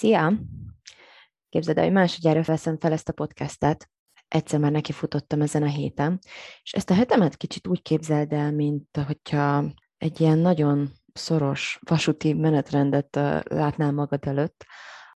Szia! 0.00 0.32
Képzeld 1.48 1.78
el, 1.78 1.84
hogy 1.84 1.92
másodjára 1.92 2.42
veszem 2.42 2.78
fel 2.78 2.92
ezt 2.92 3.08
a 3.08 3.12
podcastet. 3.12 3.90
Egyszer 4.28 4.60
már 4.60 4.70
nekifutottam 4.70 5.40
ezen 5.40 5.62
a 5.62 5.66
héten, 5.66 6.18
és 6.62 6.72
ezt 6.72 6.90
a 6.90 6.94
hetemet 6.94 7.36
kicsit 7.36 7.66
úgy 7.66 7.82
képzeld 7.82 8.32
el, 8.32 8.52
mint 8.52 9.00
hogyha 9.06 9.64
egy 9.98 10.20
ilyen 10.20 10.38
nagyon 10.38 10.90
szoros 11.12 11.78
vasúti 11.88 12.32
menetrendet 12.32 13.14
látnál 13.44 13.92
magad 13.92 14.26
előtt, 14.26 14.64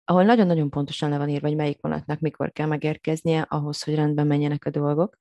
ahol 0.05 0.25
nagyon-nagyon 0.25 0.71
pontosan 0.71 1.11
le 1.11 1.19
van 1.19 1.29
írva, 1.29 1.47
hogy 1.47 1.57
melyik 1.57 1.81
vonatnak 1.81 2.21
mikor 2.21 2.53
kell 2.53 2.67
megérkeznie 2.67 3.47
ahhoz, 3.49 3.83
hogy 3.83 3.95
rendben 3.95 4.27
menjenek 4.27 4.65
a 4.65 4.71
dolgok. 4.71 5.17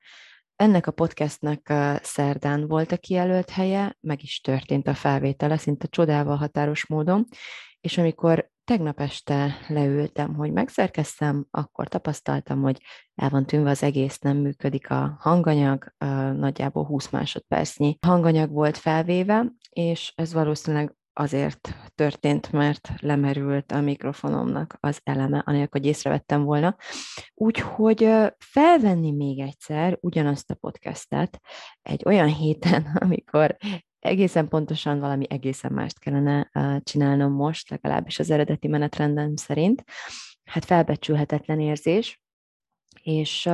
Ennek 0.56 0.88
a 0.88 0.92
podcastnek 0.92 1.74
szerdán 2.02 2.68
volt 2.68 2.92
a 2.92 2.98
kijelölt 2.98 3.50
helye, 3.50 3.98
meg 4.00 4.24
is 4.24 4.42
történt 4.42 4.88
a 4.88 4.94
felvétele, 4.94 5.58
szinte 5.58 5.88
csodával 5.88 6.36
határos 6.36 6.88
módon, 6.88 7.26
és 7.82 7.98
amikor 7.98 8.51
tegnap 8.64 9.00
este 9.00 9.58
leültem, 9.68 10.36
hogy 10.36 10.52
megszerkeztem, 10.52 11.46
akkor 11.52 11.88
tapasztaltam, 11.88 12.62
hogy 12.62 12.82
el 13.16 13.30
van 13.30 13.46
tűnve 13.46 13.70
az 13.70 13.84
egész, 13.84 14.20
nem 14.20 14.38
működik 14.38 14.90
a 14.90 15.18
hanganyag, 15.20 15.94
nagyjából 16.36 16.86
20 16.86 17.10
másodpercnyi 17.10 17.98
hanganyag 18.02 18.52
volt 18.52 18.78
felvéve, 18.78 19.46
és 19.70 20.14
ez 20.16 20.34
valószínűleg 20.34 20.96
azért 21.14 21.76
történt, 21.96 22.52
mert 22.52 22.90
lemerült 23.00 23.72
a 23.72 23.82
mikrofonomnak 23.82 24.78
az 24.80 25.00
eleme, 25.04 25.44
anélkül, 25.46 25.82
hogy 25.82 25.90
észrevettem 25.90 26.44
volna. 26.44 26.76
Úgyhogy 27.34 28.10
felvenni 28.38 29.12
még 29.12 29.40
egyszer 29.40 29.98
ugyanazt 30.02 30.52
a 30.52 30.56
podcastet 30.56 31.40
egy 31.82 32.04
olyan 32.06 32.28
héten, 32.28 32.86
amikor 33.04 33.58
egészen 34.02 34.48
pontosan 34.48 35.00
valami 35.00 35.26
egészen 35.30 35.72
mást 35.74 36.00
kellene 36.00 36.50
csinálnom 36.84 37.34
most, 37.34 37.70
legalábbis 37.70 38.20
az 38.20 38.30
eredeti 38.30 38.68
menetrendem 38.68 39.36
szerint. 39.36 39.84
Hát 40.44 40.66
felbecsülhetetlen 40.66 41.60
érzés, 41.60 42.22
és 43.04 43.50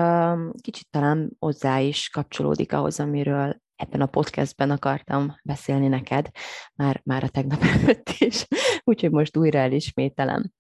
kicsit 0.62 0.88
talán 0.90 1.36
hozzá 1.40 1.80
is 1.80 2.10
kapcsolódik 2.10 2.74
ahhoz, 2.74 3.00
amiről 3.00 3.62
ebben 3.76 4.02
a 4.02 4.06
podcastben 4.06 4.72
akartam 4.72 5.36
beszélni 5.44 5.88
neked, 5.88 6.30
már, 6.76 7.02
már 7.04 7.24
a 7.24 7.30
tegnap 7.30 7.64
előtt 7.82 8.10
is, 8.18 8.48
úgyhogy 8.84 9.12
most 9.12 9.38
újra 9.38 9.60
elismételem 9.60 10.52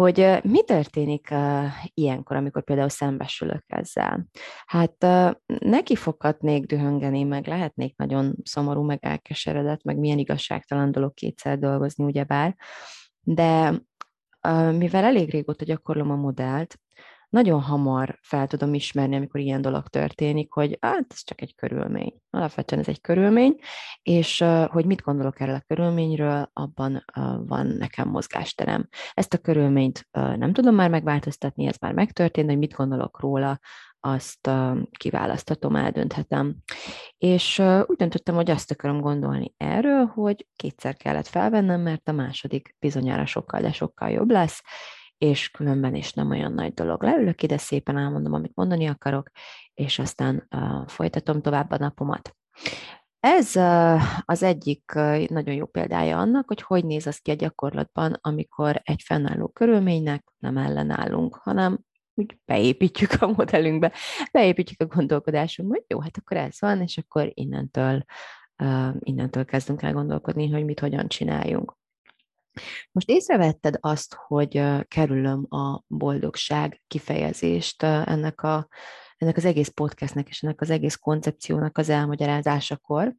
hogy 0.00 0.38
mi 0.42 0.62
történik 0.62 1.34
ilyenkor, 1.94 2.36
amikor 2.36 2.64
például 2.64 2.88
szembesülök 2.88 3.64
ezzel? 3.66 4.26
Hát 4.66 5.06
neki 5.58 5.96
foghatnék 5.96 6.66
dühöngeni, 6.66 7.22
meg 7.22 7.46
lehetnék 7.46 7.96
nagyon 7.96 8.34
szomorú, 8.42 8.82
meg 8.82 8.98
elkeseredett, 9.02 9.82
meg 9.82 9.98
milyen 9.98 10.18
igazságtalan 10.18 10.92
dolog 10.92 11.14
kétszer 11.14 11.58
dolgozni, 11.58 12.04
ugyebár, 12.04 12.56
de 13.22 13.82
mivel 14.72 15.04
elég 15.04 15.30
régóta 15.30 15.64
gyakorlom 15.64 16.10
a 16.10 16.16
modellt, 16.16 16.78
nagyon 17.30 17.60
hamar 17.60 18.18
fel 18.22 18.46
tudom 18.46 18.74
ismerni, 18.74 19.16
amikor 19.16 19.40
ilyen 19.40 19.62
dolog 19.62 19.88
történik, 19.88 20.52
hogy 20.52 20.78
hát 20.80 21.06
ez 21.08 21.24
csak 21.24 21.40
egy 21.40 21.54
körülmény. 21.54 22.14
Alapvetően 22.30 22.80
ez 22.80 22.88
egy 22.88 23.00
körülmény, 23.00 23.56
és 24.02 24.44
hogy 24.66 24.84
mit 24.84 25.02
gondolok 25.02 25.40
erről 25.40 25.54
a 25.54 25.64
körülményről, 25.66 26.50
abban 26.52 27.04
van 27.46 27.66
nekem 27.66 28.08
mozgásterem. 28.08 28.88
Ezt 29.12 29.34
a 29.34 29.38
körülményt 29.38 30.08
nem 30.12 30.52
tudom 30.52 30.74
már 30.74 30.90
megváltoztatni, 30.90 31.66
ez 31.66 31.76
már 31.80 31.92
megtörtént, 31.92 32.48
hogy 32.48 32.58
mit 32.58 32.72
gondolok 32.72 33.20
róla, 33.20 33.60
azt 34.02 34.50
kiválasztatom, 34.98 35.76
eldönthetem. 35.76 36.56
És 37.18 37.58
úgy 37.86 37.96
döntöttem, 37.96 38.34
hogy 38.34 38.50
azt 38.50 38.70
akarom 38.70 39.00
gondolni 39.00 39.54
erről, 39.56 40.04
hogy 40.04 40.46
kétszer 40.56 40.96
kellett 40.96 41.26
felvennem, 41.26 41.80
mert 41.80 42.08
a 42.08 42.12
második 42.12 42.76
bizonyára 42.78 43.26
sokkal, 43.26 43.60
de 43.60 43.72
sokkal 43.72 44.10
jobb 44.10 44.30
lesz, 44.30 44.62
és 45.20 45.50
különben 45.50 45.94
is 45.94 46.12
nem 46.12 46.30
olyan 46.30 46.52
nagy 46.52 46.74
dolog. 46.74 47.02
Leülök 47.02 47.42
ide, 47.42 47.58
szépen 47.58 47.98
elmondom, 47.98 48.32
amit 48.32 48.54
mondani 48.54 48.86
akarok, 48.86 49.30
és 49.74 49.98
aztán 49.98 50.46
uh, 50.50 50.88
folytatom 50.88 51.42
tovább 51.42 51.70
a 51.70 51.76
napomat. 51.76 52.36
Ez 53.20 53.56
az 54.24 54.42
egyik 54.42 54.92
nagyon 55.28 55.54
jó 55.54 55.66
példája 55.66 56.18
annak, 56.18 56.46
hogy 56.46 56.62
hogy 56.62 56.84
néz 56.84 57.06
az 57.06 57.18
ki 57.18 57.30
a 57.30 57.34
gyakorlatban, 57.34 58.18
amikor 58.20 58.80
egy 58.84 59.02
fennálló 59.04 59.48
körülménynek 59.48 60.24
nem 60.38 60.56
ellenállunk, 60.56 61.34
hanem 61.34 61.78
úgy 62.14 62.38
beépítjük 62.44 63.22
a 63.22 63.26
modellünkbe, 63.26 63.92
beépítjük 64.32 64.80
a 64.80 64.94
gondolkodásunkba, 64.94 65.74
hogy 65.74 65.84
jó, 65.88 66.00
hát 66.00 66.16
akkor 66.16 66.36
ez 66.36 66.60
van, 66.60 66.82
és 66.82 66.98
akkor 66.98 67.30
innentől, 67.34 68.04
innentől 68.98 69.44
kezdünk 69.44 69.82
el 69.82 69.92
gondolkodni, 69.92 70.50
hogy 70.50 70.64
mit 70.64 70.80
hogyan 70.80 71.08
csináljunk. 71.08 71.78
Most 72.92 73.08
észrevetted 73.08 73.76
azt, 73.80 74.14
hogy 74.26 74.62
kerülöm 74.88 75.46
a 75.48 75.82
boldogság 75.86 76.82
kifejezést 76.86 77.82
ennek, 77.82 78.42
a, 78.42 78.68
ennek 79.16 79.36
az 79.36 79.44
egész 79.44 79.68
podcastnek 79.68 80.28
és 80.28 80.42
ennek 80.42 80.60
az 80.60 80.70
egész 80.70 80.96
koncepciónak 80.96 81.78
az 81.78 81.88
elmagyarázásakor, 81.88 83.14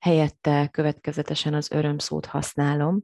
helyette 0.00 0.68
következetesen 0.68 1.54
az 1.54 1.70
öröm 1.70 1.98
szót 1.98 2.26
használom, 2.26 3.02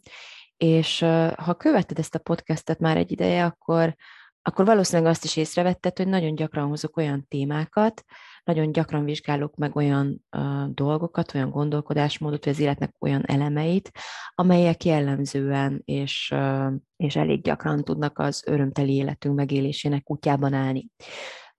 és 0.56 0.98
ha 1.36 1.54
követted 1.54 1.98
ezt 1.98 2.14
a 2.14 2.18
podcastet 2.18 2.78
már 2.78 2.96
egy 2.96 3.10
ideje, 3.10 3.44
akkor, 3.44 3.96
akkor 4.42 4.64
valószínűleg 4.64 5.10
azt 5.10 5.24
is 5.24 5.36
észrevetted, 5.36 5.96
hogy 5.96 6.08
nagyon 6.08 6.34
gyakran 6.34 6.68
hozok 6.68 6.96
olyan 6.96 7.26
témákat, 7.28 8.04
nagyon 8.44 8.72
gyakran 8.72 9.04
vizsgálok 9.04 9.56
meg 9.56 9.76
olyan 9.76 10.24
uh, 10.36 10.66
dolgokat, 10.66 11.34
olyan 11.34 11.50
gondolkodásmódot, 11.50 12.44
vagy 12.44 12.52
az 12.52 12.60
életnek 12.60 12.94
olyan 12.98 13.24
elemeit, 13.26 13.90
amelyek 14.34 14.84
jellemzően 14.84 15.82
és, 15.84 16.30
uh, 16.34 16.72
és 16.96 17.16
elég 17.16 17.42
gyakran 17.42 17.84
tudnak 17.84 18.18
az 18.18 18.42
örömteli 18.46 18.94
életünk 18.94 19.34
megélésének 19.34 20.10
útjában 20.10 20.52
állni. 20.52 20.88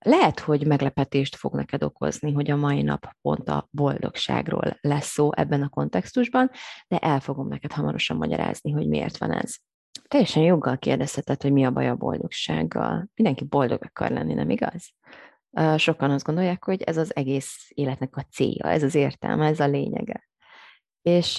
Lehet, 0.06 0.40
hogy 0.40 0.68
meglepetést 0.68 1.36
fog 1.36 1.56
neked 1.56 1.84
okozni, 1.84 2.32
hogy 2.34 2.52
a 2.52 2.56
mai 2.56 2.82
nap 2.82 3.08
pont 3.22 3.50
a 3.50 3.68
boldogságról 3.72 4.78
lesz 4.82 5.12
szó 5.12 5.30
ebben 5.34 5.62
a 5.62 5.70
kontextusban, 5.70 6.50
de 6.88 6.98
el 6.98 7.20
fogom 7.20 7.48
neked 7.48 7.72
hamarosan 7.72 8.18
magyarázni, 8.18 8.72
hogy 8.72 8.88
miért 8.88 9.18
van 9.18 9.32
ez. 9.32 9.56
Teljesen 10.12 10.44
joggal 10.44 10.78
kérdezheted, 10.78 11.42
hogy 11.42 11.52
mi 11.52 11.66
a 11.66 11.72
baj 11.72 11.88
a 11.90 11.96
boldogsággal. 11.96 13.10
Mindenki 13.16 13.44
boldog 13.44 13.84
akar 13.84 14.10
lenni, 14.10 14.34
nem 14.34 14.50
igaz? 14.50 14.94
sokan 15.76 16.12
azt 16.12 16.26
gondolják, 16.26 16.64
hogy 16.64 16.82
ez 16.82 16.98
az 16.98 17.16
egész 17.16 17.72
életnek 17.74 18.16
a 18.16 18.22
célja, 18.22 18.66
ez 18.66 18.84
az 18.84 18.96
értelme, 18.96 19.46
ez 19.46 19.60
a 19.60 19.68
lényege. 19.68 20.30
És 21.02 21.36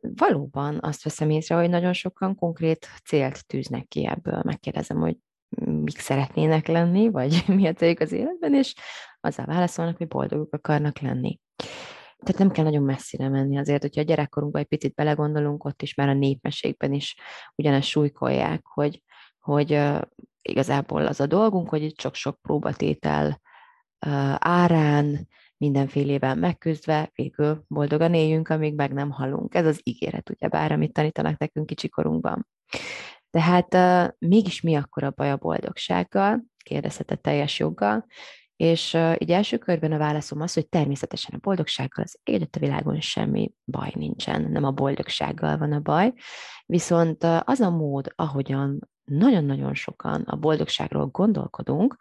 valóban 0.00 0.78
azt 0.80 1.02
veszem 1.02 1.30
észre, 1.30 1.54
hogy 1.54 1.68
nagyon 1.68 1.92
sokan 1.92 2.34
konkrét 2.34 2.86
célt 3.04 3.46
tűznek 3.46 3.88
ki 3.88 4.06
ebből. 4.06 4.40
Megkérdezem, 4.44 4.96
hogy 4.96 5.16
mik 5.58 5.98
szeretnének 5.98 6.66
lenni, 6.66 7.10
vagy 7.10 7.44
mi 7.56 7.66
a 7.66 7.72
céljuk 7.72 8.00
az 8.00 8.12
életben, 8.12 8.54
és 8.54 8.74
azzal 9.20 9.46
válaszolnak, 9.46 9.96
hogy 9.96 10.08
boldogok 10.08 10.54
akarnak 10.54 10.98
lenni. 10.98 11.40
Tehát 12.24 12.38
nem 12.38 12.50
kell 12.50 12.64
nagyon 12.64 12.82
messzire 12.82 13.28
menni 13.28 13.58
azért, 13.58 13.82
hogyha 13.82 14.00
a 14.00 14.04
gyerekkorunkban 14.04 14.60
egy 14.60 14.68
picit 14.68 14.94
belegondolunk, 14.94 15.64
ott 15.64 15.82
is 15.82 15.94
már 15.94 16.08
a 16.08 16.14
népmeségben 16.14 16.92
is 16.92 17.16
ugyanezt 17.54 17.88
súlykolják, 17.88 18.66
hogy, 18.66 19.02
hogy 19.38 19.80
igazából 20.42 21.06
az 21.06 21.20
a 21.20 21.26
dolgunk, 21.26 21.68
hogy 21.68 21.82
itt 21.82 22.00
sok-sok 22.00 22.40
próbatétel 22.42 23.40
árán, 24.38 25.28
mindenfélével 25.56 26.34
megküzdve, 26.34 27.10
végül 27.14 27.64
boldogan 27.68 28.14
éljünk, 28.14 28.48
amíg 28.48 28.74
meg 28.74 28.92
nem 28.92 29.10
halunk. 29.10 29.54
Ez 29.54 29.66
az 29.66 29.80
ígéret, 29.82 30.30
ugyebár, 30.30 30.72
amit 30.72 30.92
tanítanak 30.92 31.38
nekünk 31.38 31.66
kicsikorunkban. 31.66 32.46
Tehát 33.30 33.74
uh, 33.74 34.14
mégis 34.28 34.60
mi 34.60 34.74
akkor 34.74 35.02
a 35.04 35.10
baj 35.10 35.30
a 35.30 35.36
boldogsággal? 35.36 36.44
Kérdezhetett 36.64 37.22
teljes 37.22 37.58
joggal. 37.58 38.06
És 38.64 38.94
uh, 38.94 39.14
így 39.18 39.30
első 39.30 39.58
körben 39.58 39.92
a 39.92 39.98
válaszom 39.98 40.40
az, 40.40 40.54
hogy 40.54 40.68
természetesen 40.68 41.34
a 41.34 41.38
boldogsággal 41.40 42.04
az 42.04 42.18
egyet 42.22 42.56
a 42.56 42.58
világon 42.58 43.00
semmi 43.00 43.52
baj 43.64 43.92
nincsen, 43.94 44.50
nem 44.50 44.64
a 44.64 44.70
boldogsággal 44.70 45.58
van 45.58 45.72
a 45.72 45.80
baj, 45.80 46.12
viszont 46.66 47.24
az 47.44 47.60
a 47.60 47.70
mód, 47.70 48.12
ahogyan 48.16 48.88
nagyon-nagyon 49.04 49.74
sokan 49.74 50.22
a 50.22 50.36
boldogságról 50.36 51.06
gondolkodunk, 51.06 51.96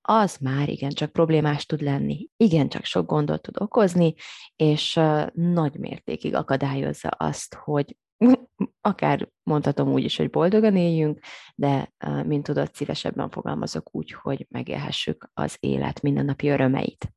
az 0.00 0.36
már 0.36 0.68
igencsak 0.68 1.12
problémás 1.12 1.66
tud 1.66 1.80
lenni, 1.80 2.28
igencsak 2.36 2.84
sok 2.84 3.06
gondot 3.06 3.42
tud 3.42 3.60
okozni, 3.60 4.14
és 4.56 5.00
nagy 5.32 5.78
mértékig 5.78 6.34
akadályozza 6.34 7.08
azt, 7.08 7.54
hogy 7.54 7.96
akár 8.80 9.28
mondhatom 9.42 9.92
úgy 9.92 10.04
is, 10.04 10.16
hogy 10.16 10.30
boldogan 10.30 10.76
éljünk, 10.76 11.18
de 11.54 11.92
mint 12.22 12.42
tudod, 12.42 12.74
szívesebben 12.74 13.30
fogalmazok 13.30 13.94
úgy, 13.94 14.12
hogy 14.12 14.46
megélhessük 14.48 15.30
az 15.34 15.56
élet 15.60 16.02
mindennapi 16.02 16.48
örömeit. 16.48 17.12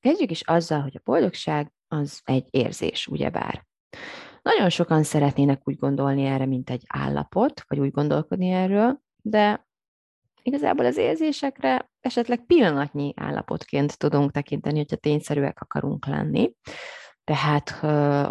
Kezdjük 0.00 0.30
is 0.30 0.42
azzal, 0.42 0.80
hogy 0.80 0.96
a 0.96 1.02
boldogság 1.04 1.72
az 1.88 2.20
egy 2.24 2.46
érzés, 2.50 3.06
ugyebár. 3.06 3.66
Nagyon 4.42 4.68
sokan 4.68 5.02
szeretnének 5.02 5.60
úgy 5.64 5.76
gondolni 5.76 6.24
erre, 6.24 6.46
mint 6.46 6.70
egy 6.70 6.82
állapot, 6.86 7.62
vagy 7.66 7.78
úgy 7.78 7.90
gondolkodni 7.90 8.48
erről, 8.48 9.00
de 9.22 9.66
igazából 10.42 10.84
az 10.84 10.96
érzésekre 10.96 11.90
esetleg 12.00 12.46
pillanatnyi 12.46 13.12
állapotként 13.16 13.98
tudunk 13.98 14.30
tekinteni, 14.30 14.76
hogyha 14.76 14.96
tényszerűek 14.96 15.60
akarunk 15.60 16.06
lenni. 16.06 16.52
Tehát, 17.28 17.70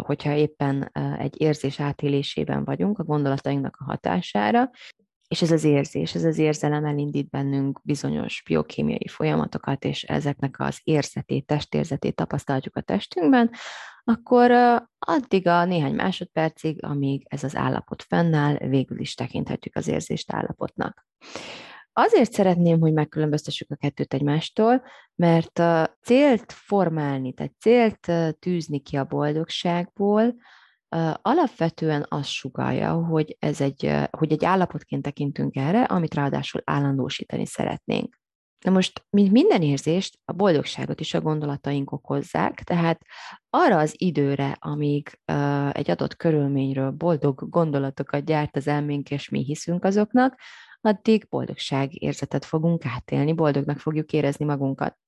hogyha 0.06 0.32
éppen 0.34 0.90
egy 1.18 1.40
érzés 1.40 1.80
átélésében 1.80 2.64
vagyunk 2.64 2.98
a 2.98 3.04
gondolatainknak 3.04 3.76
a 3.78 3.84
hatására, 3.84 4.70
és 5.28 5.42
ez 5.42 5.50
az 5.50 5.64
érzés, 5.64 6.14
ez 6.14 6.24
az 6.24 6.38
érzelem 6.38 6.84
elindít 6.84 7.28
bennünk 7.28 7.80
bizonyos 7.82 8.42
biokémiai 8.46 9.08
folyamatokat, 9.08 9.84
és 9.84 10.02
ezeknek 10.02 10.60
az 10.60 10.80
érzetét, 10.84 11.46
testérzetét 11.46 12.14
tapasztaljuk 12.14 12.76
a 12.76 12.80
testünkben, 12.80 13.50
akkor 14.04 14.50
addig 14.98 15.46
a 15.46 15.64
néhány 15.64 15.94
másodpercig, 15.94 16.84
amíg 16.84 17.26
ez 17.28 17.44
az 17.44 17.56
állapot 17.56 18.02
fennáll, 18.02 18.56
végül 18.56 18.98
is 18.98 19.14
tekinthetjük 19.14 19.76
az 19.76 19.88
érzést 19.88 20.32
állapotnak. 20.32 21.06
Azért 22.00 22.32
szeretném, 22.32 22.80
hogy 22.80 22.92
megkülönböztessük 22.92 23.70
a 23.70 23.76
kettőt 23.76 24.14
egymástól, 24.14 24.82
mert 25.14 25.58
a 25.58 25.96
célt 26.02 26.52
formálni, 26.52 27.32
tehát 27.32 27.54
célt 27.60 28.12
tűzni 28.38 28.80
ki 28.80 28.96
a 28.96 29.04
boldogságból, 29.04 30.34
alapvetően 31.22 32.06
azt 32.08 32.28
sugalja, 32.28 32.92
hogy, 32.92 33.36
ez 33.38 33.60
egy, 33.60 33.92
hogy 34.10 34.32
egy 34.32 34.44
állapotként 34.44 35.02
tekintünk 35.02 35.56
erre, 35.56 35.82
amit 35.82 36.14
ráadásul 36.14 36.60
állandósítani 36.64 37.46
szeretnénk. 37.46 38.20
Na 38.64 38.70
most, 38.70 39.04
mint 39.10 39.32
minden 39.32 39.62
érzést, 39.62 40.18
a 40.24 40.32
boldogságot 40.32 41.00
is 41.00 41.14
a 41.14 41.20
gondolataink 41.20 41.92
okozzák, 41.92 42.62
tehát 42.62 43.00
arra 43.50 43.78
az 43.78 43.94
időre, 43.96 44.56
amíg 44.58 45.18
uh, 45.32 45.76
egy 45.76 45.90
adott 45.90 46.16
körülményről 46.16 46.90
boldog 46.90 47.48
gondolatokat 47.48 48.24
gyárt 48.24 48.56
az 48.56 48.66
elménk, 48.66 49.10
és 49.10 49.28
mi 49.28 49.44
hiszünk 49.44 49.84
azoknak, 49.84 50.40
addig 50.88 51.26
boldogság 51.28 52.02
érzetet 52.02 52.44
fogunk 52.44 52.84
átélni, 52.86 53.32
boldognak 53.32 53.78
fogjuk 53.78 54.12
érezni 54.12 54.44
magunkat. 54.44 54.98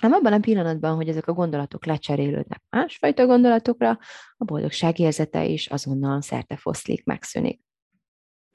Ám 0.00 0.12
abban 0.12 0.32
a 0.32 0.38
pillanatban, 0.38 0.96
hogy 0.96 1.08
ezek 1.08 1.26
a 1.26 1.32
gondolatok 1.32 1.86
lecserélődnek 1.86 2.62
másfajta 2.70 3.26
gondolatokra, 3.26 3.98
a 4.36 4.44
boldogság 4.44 4.98
érzete 4.98 5.44
is 5.44 5.66
azonnal 5.66 6.20
szerte 6.20 6.56
foszlik, 6.56 7.04
megszűnik. 7.04 7.60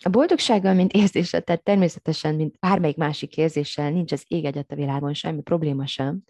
A 0.04 0.10
boldogsággal, 0.10 0.74
mint 0.74 0.94
érzéssel, 0.94 1.42
tehát 1.42 1.64
természetesen, 1.64 2.36
mint 2.36 2.60
bármelyik 2.60 2.98
másik 2.98 3.38
érzéssel 3.38 3.92
nincs 3.92 4.12
az 4.12 4.24
ég 4.28 4.46
egyet 4.46 4.72
a 4.72 4.76
világon 4.76 5.14
semmi 5.14 5.42
probléma 5.42 5.86
sem, 5.86 6.24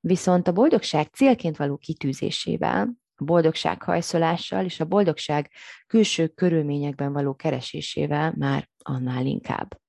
viszont 0.00 0.48
a 0.48 0.52
boldogság 0.52 1.06
célként 1.06 1.56
való 1.56 1.76
kitűzésével, 1.76 2.92
boldogság 3.24 3.82
hajszolással 3.82 4.64
és 4.64 4.80
a 4.80 4.84
boldogság 4.84 5.50
külső 5.86 6.26
körülményekben 6.26 7.12
való 7.12 7.34
keresésével 7.34 8.34
már 8.36 8.68
annál 8.78 9.26
inkább. 9.26 9.80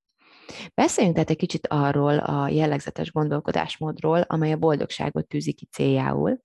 Beszéljünk 0.74 1.16
tehát 1.16 1.30
egy 1.30 1.38
kicsit 1.38 1.68
arról 1.68 2.18
a 2.18 2.48
jellegzetes 2.48 3.12
gondolkodásmódról, 3.12 4.22
amely 4.22 4.52
a 4.52 4.58
boldogságot 4.58 5.28
tűzi 5.28 5.54
ki 5.54 5.66
céljául, 5.66 6.40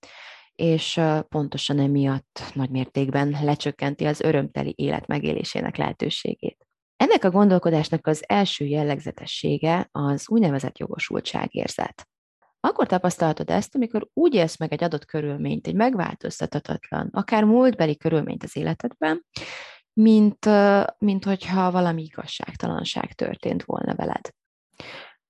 és 0.54 1.00
pontosan 1.28 1.78
emiatt 1.78 2.42
nagy 2.54 2.70
mértékben 2.70 3.36
lecsökkenti 3.42 4.04
az 4.04 4.20
örömteli 4.20 4.74
élet 4.76 5.06
megélésének 5.06 5.76
lehetőségét. 5.76 6.66
Ennek 6.96 7.24
a 7.24 7.30
gondolkodásnak 7.30 8.06
az 8.06 8.24
első 8.26 8.64
jellegzetessége 8.64 9.88
az 9.92 10.28
úgynevezett 10.28 10.78
jogosultságérzet. 10.78 12.08
Akkor 12.64 12.86
tapasztalhatod 12.86 13.50
ezt, 13.50 13.74
amikor 13.74 14.08
úgy 14.12 14.34
élsz 14.34 14.58
meg 14.58 14.72
egy 14.72 14.84
adott 14.84 15.04
körülményt, 15.04 15.66
egy 15.66 15.74
megváltoztathatatlan, 15.74 17.08
akár 17.12 17.44
múltbeli 17.44 17.96
körülményt 17.96 18.42
az 18.42 18.56
életedben, 18.56 19.24
mint, 19.92 20.48
mint 20.98 21.24
hogyha 21.24 21.70
valami 21.70 22.02
igazságtalanság 22.02 23.12
történt 23.12 23.62
volna 23.64 23.94
veled. 23.94 24.30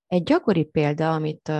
Egy 0.07 0.23
gyakori 0.23 0.63
példa, 0.63 1.13
amit 1.13 1.51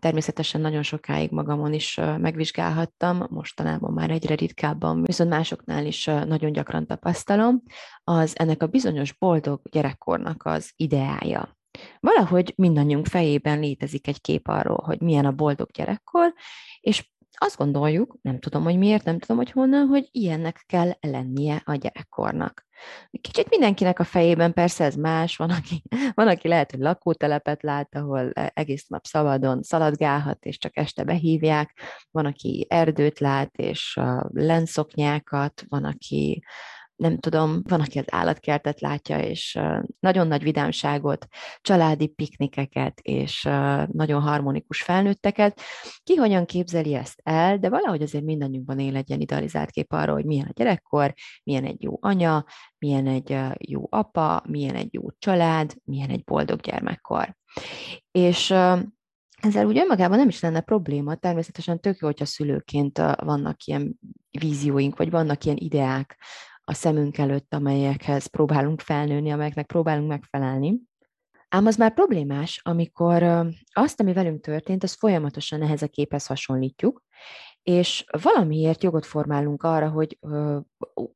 természetesen 0.00 0.60
nagyon 0.60 0.82
sokáig 0.82 1.30
magamon 1.30 1.72
is 1.72 2.00
megvizsgálhattam, 2.18 3.26
mostanában 3.28 3.92
már 3.92 4.10
egyre 4.10 4.34
ritkábban, 4.34 5.02
viszont 5.02 5.30
másoknál 5.30 5.86
is 5.86 6.04
nagyon 6.04 6.52
gyakran 6.52 6.86
tapasztalom, 6.86 7.62
az 8.04 8.38
ennek 8.38 8.62
a 8.62 8.66
bizonyos 8.66 9.12
boldog 9.12 9.60
gyerekkornak 9.70 10.44
az 10.44 10.72
ideája. 10.76 11.58
Valahogy 12.00 12.52
mindannyiunk 12.56 13.06
fejében 13.06 13.60
létezik 13.60 14.06
egy 14.06 14.20
kép 14.20 14.48
arról, 14.48 14.82
hogy 14.84 15.00
milyen 15.00 15.24
a 15.24 15.32
boldog 15.32 15.70
gyerekkor, 15.70 16.34
és 16.80 17.08
azt 17.42 17.56
gondoljuk, 17.56 18.16
nem 18.22 18.38
tudom, 18.38 18.62
hogy 18.62 18.78
miért, 18.78 19.04
nem 19.04 19.18
tudom, 19.18 19.36
hogy 19.36 19.50
honnan, 19.50 19.86
hogy 19.86 20.08
ilyennek 20.10 20.64
kell 20.66 20.90
lennie 21.00 21.62
a 21.64 21.74
gyerekkornak. 21.74 22.66
Kicsit 23.20 23.50
mindenkinek 23.50 23.98
a 23.98 24.04
fejében 24.04 24.52
persze 24.52 24.84
ez 24.84 24.94
más, 24.94 25.36
van 25.36 25.50
aki, 25.50 25.82
van, 26.14 26.28
aki 26.28 26.48
lehet, 26.48 26.70
hogy 26.70 26.80
lakótelepet 26.80 27.62
lát, 27.62 27.94
ahol 27.94 28.30
egész 28.32 28.86
nap 28.86 29.04
szabadon 29.04 29.62
szaladgálhat, 29.62 30.44
és 30.44 30.58
csak 30.58 30.76
este 30.76 31.04
behívják, 31.04 31.80
van, 32.10 32.26
aki 32.26 32.66
erdőt 32.68 33.18
lát, 33.18 33.56
és 33.56 33.98
lenszoknyákat, 34.32 35.64
van, 35.68 35.84
aki 35.84 36.42
nem 37.00 37.18
tudom, 37.18 37.62
van, 37.68 37.80
aki 37.80 37.98
az 37.98 38.04
állatkertet 38.10 38.80
látja, 38.80 39.18
és 39.18 39.58
nagyon 40.00 40.26
nagy 40.26 40.42
vidámságot, 40.42 41.26
családi 41.60 42.06
piknikeket, 42.06 43.00
és 43.00 43.42
nagyon 43.92 44.20
harmonikus 44.22 44.82
felnőtteket. 44.82 45.60
Ki 46.02 46.14
hogyan 46.14 46.44
képzeli 46.44 46.94
ezt 46.94 47.20
el, 47.22 47.58
de 47.58 47.68
valahogy 47.68 48.02
azért 48.02 48.24
mindannyiunkban 48.24 48.78
él 48.78 48.96
egy 48.96 49.08
ilyen 49.08 49.20
idealizált 49.20 49.70
kép 49.70 49.92
arról, 49.92 50.14
hogy 50.14 50.24
milyen 50.24 50.46
a 50.46 50.52
gyerekkor, 50.52 51.14
milyen 51.44 51.64
egy 51.64 51.82
jó 51.82 51.98
anya, 52.00 52.44
milyen 52.78 53.06
egy 53.06 53.36
jó 53.58 53.86
apa, 53.90 54.42
milyen 54.48 54.74
egy 54.74 54.94
jó 54.94 55.02
család, 55.18 55.74
milyen 55.84 56.10
egy 56.10 56.24
boldog 56.24 56.60
gyermekkor. 56.60 57.36
És 58.10 58.50
ezzel 59.40 59.66
úgy 59.66 59.78
önmagában 59.78 60.18
nem 60.18 60.28
is 60.28 60.40
lenne 60.40 60.60
probléma, 60.60 61.14
természetesen 61.14 61.80
tök 61.80 61.98
jó, 61.98 62.06
hogyha 62.06 62.24
szülőként 62.24 62.98
vannak 63.16 63.64
ilyen 63.64 63.98
vízióink, 64.38 64.96
vagy 64.96 65.10
vannak 65.10 65.44
ilyen 65.44 65.56
ideák 65.56 66.18
a 66.70 66.74
szemünk 66.74 67.18
előtt, 67.18 67.54
amelyekhez 67.54 68.26
próbálunk 68.26 68.80
felnőni, 68.80 69.30
amelyeknek 69.30 69.66
próbálunk 69.66 70.08
megfelelni. 70.08 70.80
Ám 71.48 71.66
az 71.66 71.76
már 71.76 71.94
problémás, 71.94 72.60
amikor 72.64 73.22
azt, 73.72 74.00
ami 74.00 74.12
velünk 74.12 74.40
történt, 74.40 74.82
az 74.82 74.94
folyamatosan 74.94 75.62
ehhez 75.62 75.82
a 75.82 75.88
képhez 75.88 76.26
hasonlítjuk, 76.26 77.02
és 77.62 78.04
valamiért 78.22 78.82
jogot 78.82 79.06
formálunk 79.06 79.62
arra, 79.62 79.88
hogy 79.88 80.18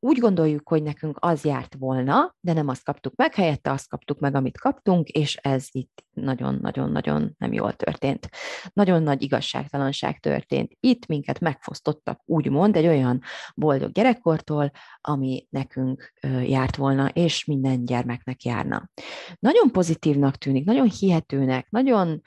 úgy 0.00 0.18
gondoljuk, 0.18 0.68
hogy 0.68 0.82
nekünk 0.82 1.16
az 1.20 1.44
járt 1.44 1.74
volna, 1.78 2.34
de 2.40 2.52
nem 2.52 2.68
azt 2.68 2.84
kaptuk 2.84 3.16
meg, 3.16 3.34
helyette 3.34 3.70
azt 3.70 3.88
kaptuk 3.88 4.18
meg, 4.18 4.34
amit 4.34 4.58
kaptunk, 4.58 5.08
és 5.08 5.36
ez 5.36 5.66
itt 5.70 6.04
nagyon-nagyon-nagyon 6.12 7.34
nem 7.38 7.52
jól 7.52 7.72
történt. 7.72 8.28
Nagyon 8.72 9.02
nagy 9.02 9.22
igazságtalanság 9.22 10.20
történt. 10.20 10.76
Itt 10.80 11.06
minket 11.06 11.40
megfosztottak, 11.40 12.20
úgymond, 12.24 12.76
egy 12.76 12.86
olyan 12.86 13.20
boldog 13.54 13.92
gyerekkortól, 13.92 14.70
ami 15.00 15.46
nekünk 15.50 16.12
járt 16.46 16.76
volna, 16.76 17.08
és 17.08 17.44
minden 17.44 17.84
gyermeknek 17.84 18.42
járna. 18.42 18.90
Nagyon 19.38 19.70
pozitívnak 19.70 20.36
tűnik, 20.36 20.64
nagyon 20.64 20.90
hihetőnek, 20.90 21.70
nagyon 21.70 22.22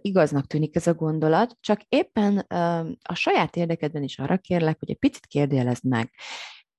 igaznak 0.00 0.46
tűnik 0.46 0.76
ez 0.76 0.86
a 0.86 0.94
gondolat, 0.94 1.56
csak 1.60 1.80
éppen 1.88 2.38
a 3.02 3.14
saját 3.14 3.56
érdekedben 3.56 4.02
is 4.02 4.18
arra 4.18 4.36
kérlek, 4.38 4.78
hogy 4.78 4.90
egy 4.90 4.98
picit 4.98 5.26
kérdélezd 5.26 5.84
meg, 5.84 6.10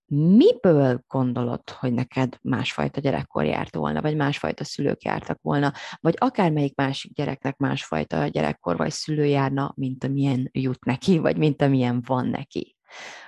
miből 0.08 1.04
gondolod, 1.08 1.70
hogy 1.70 1.94
neked 1.94 2.38
másfajta 2.42 3.00
gyerekkor 3.00 3.46
járt 3.46 3.76
volna, 3.76 4.02
vagy 4.02 4.16
másfajta 4.16 4.64
szülők 4.64 5.04
jártak 5.04 5.40
volna, 5.42 5.74
vagy 6.00 6.16
akármelyik 6.18 6.76
másik 6.76 7.14
gyereknek 7.14 7.58
másfajta 7.58 8.28
gyerekkor 8.28 8.78
vagy 8.78 8.92
szülő 8.92 9.26
járna, 9.26 9.74
mint 9.76 10.04
amilyen 10.04 10.50
jut 10.52 10.86
neki, 10.86 11.18
vagy 11.18 11.38
mint 11.38 11.62
amilyen 11.62 12.02
van 12.06 12.28
neki. 12.28 12.76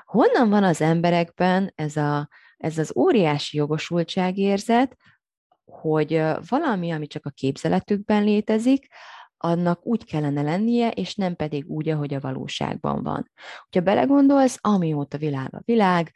Honnan 0.05 0.49
van 0.49 0.63
az 0.63 0.81
emberekben 0.81 1.71
ez, 1.75 1.95
a, 1.95 2.29
ez 2.57 2.77
az 2.77 2.93
óriási 2.95 3.57
jogosultságérzet, 3.57 4.97
hogy 5.65 6.23
valami, 6.49 6.91
ami 6.91 7.07
csak 7.07 7.25
a 7.25 7.29
képzeletükben 7.29 8.23
létezik, 8.23 8.87
annak 9.37 9.85
úgy 9.85 10.05
kellene 10.05 10.41
lennie, 10.41 10.89
és 10.89 11.15
nem 11.15 11.35
pedig 11.35 11.65
úgy, 11.67 11.89
ahogy 11.89 12.13
a 12.13 12.19
valóságban 12.19 13.03
van. 13.03 13.31
Ha 13.71 13.79
belegondolsz, 13.79 14.57
amióta 14.61 15.17
világ 15.17 15.55
a 15.55 15.61
világ, 15.65 16.13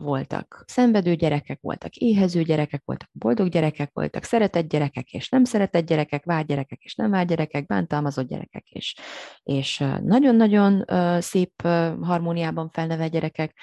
voltak 0.00 0.64
szenvedő 0.66 1.14
gyerekek, 1.14 1.58
voltak 1.60 1.94
éhező 1.94 2.42
gyerekek, 2.42 2.82
voltak 2.84 3.08
boldog 3.12 3.48
gyerekek, 3.48 3.90
voltak 3.92 4.24
szeretett 4.24 4.68
gyerekek 4.68 5.12
és 5.12 5.28
nem 5.28 5.44
szeretett 5.44 5.86
gyerekek, 5.86 6.24
gyerekek 6.46 6.82
és 6.82 6.94
nem 6.94 7.26
gyerekek, 7.26 7.66
bántalmazott 7.66 8.28
gyerekek 8.28 8.68
és, 8.68 8.94
és 9.42 9.84
nagyon-nagyon 10.02 10.84
szép 11.20 11.62
harmóniában 12.00 12.70
felnevelt 12.70 13.12
gyerekek. 13.12 13.58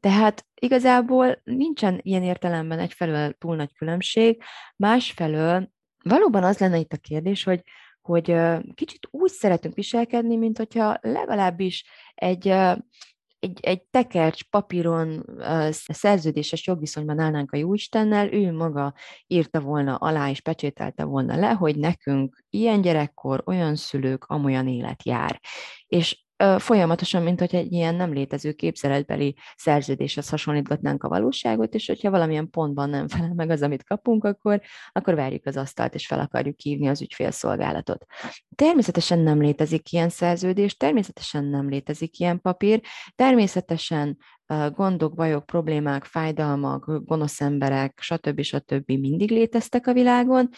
Tehát 0.00 0.46
igazából 0.54 1.40
nincsen 1.44 1.98
ilyen 2.02 2.22
értelemben 2.22 2.78
egyfelől 2.78 3.32
túl 3.32 3.56
nagy 3.56 3.74
különbség, 3.74 4.42
másfelől 4.76 5.68
valóban 6.02 6.44
az 6.44 6.58
lenne 6.58 6.78
itt 6.78 6.92
a 6.92 6.96
kérdés, 6.96 7.44
hogy, 7.44 7.62
hogy 8.06 8.36
kicsit 8.74 9.08
úgy 9.10 9.30
szeretünk 9.30 9.74
viselkedni, 9.74 10.36
mint 10.36 10.56
hogyha 10.56 10.98
legalábbis 11.00 11.84
egy, 12.14 12.48
egy, 13.38 13.58
egy 13.60 13.82
tekercs 13.82 14.42
papíron 14.42 15.24
szerződéses 15.70 16.66
jogviszonyban 16.66 17.18
állnánk 17.18 17.52
a 17.52 17.56
Jóistennel, 17.56 18.32
ő 18.32 18.52
maga 18.52 18.94
írta 19.26 19.60
volna 19.60 19.96
alá 19.96 20.30
és 20.30 20.40
pecsételte 20.40 21.04
volna 21.04 21.36
le, 21.36 21.50
hogy 21.50 21.76
nekünk 21.76 22.44
ilyen 22.50 22.80
gyerekkor, 22.80 23.42
olyan 23.46 23.76
szülők, 23.76 24.24
amolyan 24.24 24.68
élet 24.68 25.04
jár. 25.04 25.40
És 25.86 26.23
folyamatosan, 26.58 27.22
mint 27.22 27.38
hogy 27.38 27.54
egy 27.54 27.72
ilyen 27.72 27.94
nem 27.94 28.12
létező 28.12 28.52
képzeletbeli 28.52 29.36
szerződéshez 29.56 30.28
hasonlítgatnánk 30.28 31.02
a 31.02 31.08
valóságot, 31.08 31.74
és 31.74 31.86
hogyha 31.86 32.10
valamilyen 32.10 32.50
pontban 32.50 32.90
nem 32.90 33.08
felel 33.14 33.34
meg 33.34 33.50
az, 33.50 33.62
amit 33.62 33.84
kapunk, 33.84 34.24
akkor, 34.24 34.60
akkor 34.92 35.14
várjuk 35.14 35.46
az 35.46 35.56
asztalt, 35.56 35.94
és 35.94 36.06
fel 36.06 36.20
akarjuk 36.20 36.60
hívni 36.60 36.88
az 36.88 37.02
ügyfélszolgálatot. 37.02 38.04
Természetesen 38.54 39.18
nem 39.18 39.40
létezik 39.40 39.92
ilyen 39.92 40.08
szerződés, 40.08 40.76
természetesen 40.76 41.44
nem 41.44 41.68
létezik 41.68 42.18
ilyen 42.18 42.40
papír, 42.40 42.80
természetesen 43.14 44.16
gondok, 44.70 45.14
bajok, 45.14 45.46
problémák, 45.46 46.04
fájdalmak, 46.04 47.04
gonosz 47.04 47.40
emberek, 47.40 47.98
stb. 48.00 48.40
stb. 48.40 48.90
mindig 48.90 49.30
léteztek 49.30 49.86
a 49.86 49.92
világon, 49.92 50.48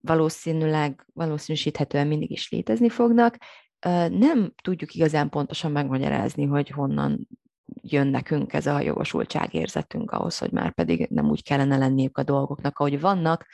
valószínűleg, 0.00 1.06
valószínűsíthetően 1.12 2.06
mindig 2.06 2.30
is 2.30 2.50
létezni 2.50 2.88
fognak, 2.88 3.36
nem 4.10 4.52
tudjuk 4.62 4.94
igazán 4.94 5.28
pontosan 5.28 5.72
megmagyarázni, 5.72 6.44
hogy 6.44 6.68
honnan 6.68 7.28
jön 7.82 8.06
nekünk 8.06 8.52
ez 8.52 8.66
a 8.66 8.80
jogosultságérzetünk 8.80 10.10
ahhoz, 10.10 10.38
hogy 10.38 10.50
már 10.50 10.74
pedig 10.74 11.08
nem 11.10 11.30
úgy 11.30 11.42
kellene 11.42 11.76
lenniük 11.76 12.18
a 12.18 12.22
dolgoknak, 12.22 12.78
ahogy 12.78 13.00
vannak, 13.00 13.46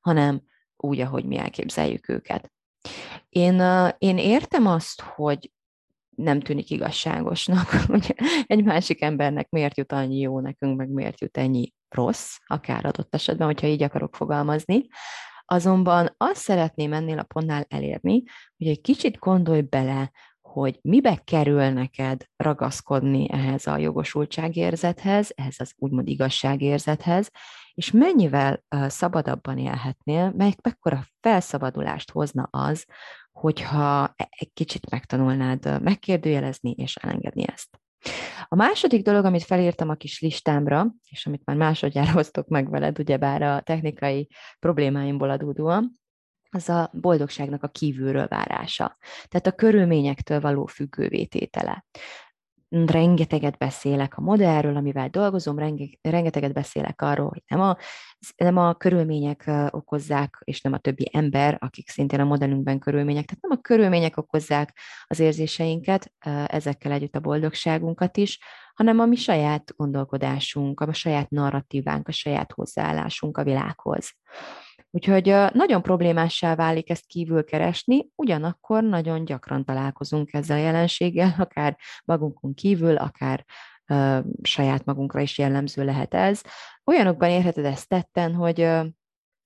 hanem 0.00 0.42
úgy, 0.76 1.00
ahogy 1.00 1.24
mi 1.24 1.38
elképzeljük 1.38 2.08
őket. 2.08 2.52
Én, 3.28 3.62
én 3.98 4.18
értem 4.18 4.66
azt, 4.66 5.00
hogy 5.00 5.52
nem 6.16 6.40
tűnik 6.40 6.70
igazságosnak, 6.70 7.68
hogy 7.90 8.14
egy 8.46 8.64
másik 8.64 9.02
embernek 9.02 9.50
miért 9.50 9.76
jut 9.76 9.92
annyi 9.92 10.18
jó 10.18 10.40
nekünk, 10.40 10.76
meg 10.76 10.88
miért 10.88 11.20
jut 11.20 11.36
ennyi 11.36 11.72
rossz, 11.88 12.36
akár 12.46 12.84
adott 12.84 13.14
esetben, 13.14 13.46
hogyha 13.46 13.66
így 13.66 13.82
akarok 13.82 14.16
fogalmazni. 14.16 14.86
Azonban 15.46 16.14
azt 16.16 16.40
szeretném 16.40 16.92
ennél 16.92 17.18
a 17.18 17.22
pontnál 17.22 17.66
elérni, 17.68 18.22
hogy 18.56 18.66
egy 18.66 18.80
kicsit 18.80 19.18
gondolj 19.18 19.60
bele, 19.60 20.10
hogy 20.40 20.78
mibe 20.82 21.20
kerül 21.24 21.68
neked 21.68 22.24
ragaszkodni 22.36 23.30
ehhez 23.30 23.66
a 23.66 23.76
jogosultságérzethez, 23.76 25.32
ehhez 25.34 25.54
az 25.58 25.72
úgymond 25.76 26.08
igazságérzethez, 26.08 27.30
és 27.74 27.90
mennyivel 27.90 28.64
szabadabban 28.86 29.58
élhetnél, 29.58 30.32
melyik 30.36 30.60
mekkora 30.60 31.04
felszabadulást 31.20 32.10
hozna 32.10 32.48
az, 32.50 32.86
hogyha 33.32 34.12
e-, 34.16 34.28
egy 34.30 34.52
kicsit 34.52 34.90
megtanulnád 34.90 35.82
megkérdőjelezni 35.82 36.70
és 36.70 36.96
elengedni 36.96 37.44
ezt. 37.52 37.83
A 38.48 38.54
második 38.54 39.02
dolog, 39.02 39.24
amit 39.24 39.42
felírtam 39.42 39.88
a 39.88 39.94
kis 39.94 40.20
listámra, 40.20 40.94
és 41.08 41.26
amit 41.26 41.44
már 41.44 41.56
másodjára 41.56 42.12
hoztok 42.20 42.48
meg 42.48 42.70
veled, 42.70 42.98
ugyebár 42.98 43.42
a 43.42 43.60
technikai 43.60 44.28
problémáimból 44.58 45.30
adódóan, 45.30 46.00
az 46.50 46.68
a 46.68 46.90
boldogságnak 46.92 47.62
a 47.62 47.68
kívülről 47.68 48.26
várása. 48.26 48.96
Tehát 49.28 49.46
a 49.46 49.52
körülményektől 49.52 50.40
való 50.40 50.66
függővététele 50.66 51.84
rengeteget 52.86 53.58
beszélek 53.58 54.16
a 54.16 54.20
modellről, 54.20 54.76
amivel 54.76 55.08
dolgozom, 55.08 55.58
rengeteget 56.00 56.52
beszélek 56.52 57.02
arról, 57.02 57.28
hogy 57.28 57.42
nem 57.46 57.60
a, 57.60 57.76
nem 58.36 58.56
a 58.56 58.74
körülmények 58.74 59.50
okozzák, 59.70 60.38
és 60.44 60.60
nem 60.60 60.72
a 60.72 60.78
többi 60.78 61.10
ember, 61.12 61.56
akik 61.60 61.88
szintén 61.88 62.20
a 62.20 62.24
modellünkben 62.24 62.78
körülmények, 62.78 63.24
tehát 63.24 63.42
nem 63.42 63.58
a 63.58 63.60
körülmények 63.60 64.16
okozzák 64.16 64.78
az 65.06 65.18
érzéseinket, 65.18 66.12
ezekkel 66.46 66.92
együtt 66.92 67.16
a 67.16 67.20
boldogságunkat 67.20 68.16
is, 68.16 68.38
hanem 68.74 68.98
a 68.98 69.06
mi 69.06 69.16
saját 69.16 69.72
gondolkodásunk, 69.76 70.80
a 70.80 70.92
saját 70.92 71.30
narratívánk, 71.30 72.08
a 72.08 72.12
saját 72.12 72.52
hozzáállásunk 72.52 73.36
a 73.38 73.44
világhoz. 73.44 74.12
Úgyhogy 74.94 75.34
nagyon 75.52 75.82
problémássá 75.82 76.54
válik 76.54 76.90
ezt 76.90 77.06
kívül 77.06 77.44
keresni, 77.44 78.08
ugyanakkor 78.14 78.82
nagyon 78.82 79.24
gyakran 79.24 79.64
találkozunk 79.64 80.32
ezzel 80.32 80.56
a 80.56 80.60
jelenséggel, 80.60 81.34
akár 81.46 81.76
magunkon 82.04 82.54
kívül, 82.54 82.96
akár 82.96 83.44
uh, 83.88 84.18
saját 84.42 84.84
magunkra 84.84 85.20
is 85.20 85.38
jellemző 85.38 85.84
lehet 85.84 86.14
ez. 86.14 86.40
Olyanokban 86.84 87.28
érheted 87.28 87.64
ezt 87.64 87.88
tetten, 87.88 88.34
hogy 88.34 88.60
uh, 88.60 88.86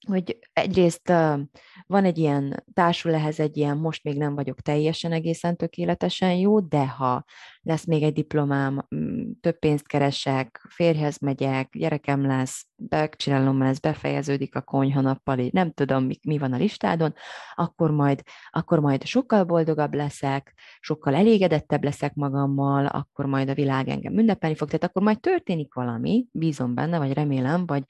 hogy 0.08 0.38
egyrészt 0.52 1.10
uh, 1.10 1.40
van 1.88 2.04
egy 2.04 2.18
ilyen, 2.18 2.64
társul 2.72 3.14
ehhez 3.14 3.40
egy 3.40 3.56
ilyen, 3.56 3.76
most 3.76 4.04
még 4.04 4.16
nem 4.16 4.34
vagyok 4.34 4.60
teljesen 4.60 5.12
egészen 5.12 5.56
tökéletesen 5.56 6.34
jó, 6.34 6.60
de 6.60 6.88
ha 6.88 7.24
lesz 7.62 7.84
még 7.84 8.02
egy 8.02 8.12
diplomám, 8.12 8.86
mm, 8.94 9.30
több 9.40 9.58
pénzt 9.58 9.86
keresek, 9.86 10.66
férjhez 10.68 11.18
megyek, 11.18 11.68
gyerekem 11.72 12.26
lesz, 12.26 12.66
megcsinálom 12.88 13.62
ez, 13.62 13.78
befejeződik 13.78 14.54
a 14.54 14.60
konyha 14.60 15.00
nappali, 15.00 15.50
nem 15.52 15.72
tudom, 15.72 16.04
mi, 16.04 16.18
mi 16.22 16.38
van 16.38 16.52
a 16.52 16.56
listádon, 16.56 17.14
akkor 17.54 17.90
majd, 17.90 18.22
akkor 18.50 18.80
majd 18.80 19.04
sokkal 19.04 19.44
boldogabb 19.44 19.94
leszek, 19.94 20.54
sokkal 20.80 21.14
elégedettebb 21.14 21.84
leszek 21.84 22.14
magammal, 22.14 22.86
akkor 22.86 23.26
majd 23.26 23.48
a 23.48 23.54
világ 23.54 23.88
engem 23.88 24.18
ünnepelni 24.18 24.56
fog, 24.56 24.68
tehát 24.68 24.84
akkor 24.84 25.02
majd 25.02 25.20
történik 25.20 25.74
valami, 25.74 26.26
bízom 26.30 26.74
benne, 26.74 26.98
vagy 26.98 27.12
remélem, 27.12 27.66
vagy 27.66 27.82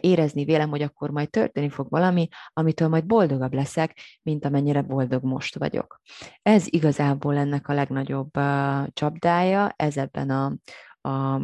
érezni 0.00 0.44
vélem, 0.44 0.70
hogy 0.70 0.82
akkor 0.82 1.10
majd 1.10 1.30
történni 1.30 1.68
fog 1.68 1.90
valami, 1.90 2.28
amitől 2.52 2.88
majd 2.88 3.04
boldogabb 3.26 3.54
leszek, 3.54 3.98
mint 4.22 4.44
amennyire 4.44 4.82
boldog 4.82 5.24
most 5.24 5.58
vagyok. 5.58 6.00
Ez 6.42 6.64
igazából 6.66 7.36
ennek 7.36 7.68
a 7.68 7.72
legnagyobb 7.72 8.30
csapdája, 8.92 9.74
ez 9.76 9.96
ebben 9.96 10.30
a, 10.30 10.52
a 11.06 11.40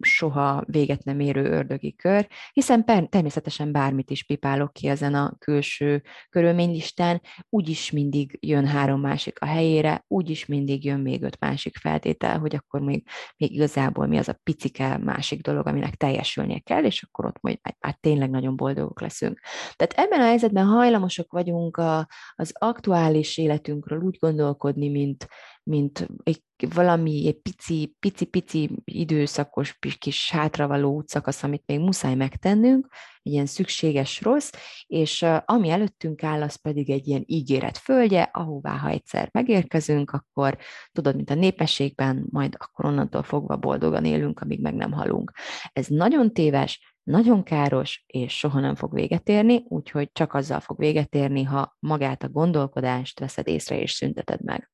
soha 0.00 0.64
véget 0.66 1.04
nem 1.04 1.20
érő 1.20 1.44
ördögi 1.44 1.94
kör, 1.94 2.28
hiszen 2.52 2.84
per, 2.84 3.06
természetesen 3.08 3.72
bármit 3.72 4.10
is 4.10 4.22
pipálok 4.22 4.72
ki 4.72 4.88
ezen 4.88 5.14
a 5.14 5.34
külső 5.38 6.02
körülménylistán, 6.28 7.20
úgyis 7.48 7.90
mindig 7.90 8.38
jön 8.40 8.66
három 8.66 9.00
másik 9.00 9.40
a 9.40 9.46
helyére, 9.46 10.04
úgyis 10.08 10.46
mindig 10.46 10.84
jön 10.84 11.00
még 11.00 11.22
öt 11.22 11.40
másik 11.40 11.76
feltétel, 11.76 12.38
hogy 12.38 12.54
akkor 12.54 12.80
még, 12.80 13.06
még 13.36 13.52
igazából 13.52 14.06
mi 14.06 14.18
az 14.18 14.28
a 14.28 14.38
picike 14.42 14.98
másik 14.98 15.42
dolog, 15.42 15.66
aminek 15.66 15.94
teljesülnie 15.94 16.58
kell, 16.58 16.84
és 16.84 17.02
akkor 17.02 17.26
ott 17.26 17.40
majd 17.40 17.58
már 17.80 17.96
tényleg 18.00 18.30
nagyon 18.30 18.56
boldogok 18.56 19.00
leszünk. 19.00 19.40
Tehát 19.76 20.06
ebben 20.06 20.20
a 20.20 20.26
helyzetben 20.26 20.66
hajlamosak 20.66 21.32
vagyunk 21.32 21.76
a, 21.76 22.08
az 22.34 22.52
aktuális 22.54 23.38
életünkről 23.38 24.00
úgy 24.00 24.16
gondolkodni, 24.20 24.88
mint, 24.88 25.26
mint 25.66 26.08
egy 26.22 26.42
valami 26.74 27.26
egy 27.26 27.40
pici, 27.40 27.96
pici, 28.00 28.24
pici 28.24 28.70
időszakos 28.84 29.78
kis 29.98 30.30
hátravaló 30.30 30.94
útszakasz, 30.94 31.42
amit 31.42 31.62
még 31.66 31.80
muszáj 31.80 32.14
megtennünk, 32.14 32.88
egy 33.22 33.32
ilyen 33.32 33.46
szükséges 33.46 34.20
rossz, 34.20 34.50
és 34.86 35.24
ami 35.44 35.68
előttünk 35.68 36.22
áll, 36.22 36.42
az 36.42 36.54
pedig 36.54 36.90
egy 36.90 37.06
ilyen 37.06 37.22
ígéret 37.26 37.78
földje, 37.78 38.22
ahová, 38.32 38.76
ha 38.76 38.88
egyszer 38.88 39.28
megérkezünk, 39.32 40.10
akkor 40.10 40.58
tudod, 40.92 41.16
mint 41.16 41.30
a 41.30 41.34
népességben, 41.34 42.26
majd 42.30 42.54
akkor 42.58 42.84
onnantól 42.84 43.22
fogva 43.22 43.56
boldogan 43.56 44.04
élünk, 44.04 44.40
amíg 44.40 44.60
meg 44.60 44.74
nem 44.74 44.92
halunk. 44.92 45.32
Ez 45.72 45.86
nagyon 45.86 46.32
téves, 46.32 46.96
nagyon 47.02 47.42
káros, 47.42 48.04
és 48.06 48.38
soha 48.38 48.60
nem 48.60 48.74
fog 48.74 48.94
véget 48.94 49.28
érni, 49.28 49.64
úgyhogy 49.68 50.10
csak 50.12 50.34
azzal 50.34 50.60
fog 50.60 50.78
véget 50.78 51.14
érni, 51.14 51.42
ha 51.42 51.76
magát 51.78 52.22
a 52.22 52.28
gondolkodást 52.28 53.20
veszed 53.20 53.48
észre 53.48 53.80
és 53.80 53.92
szünteted 53.92 54.40
meg. 54.42 54.70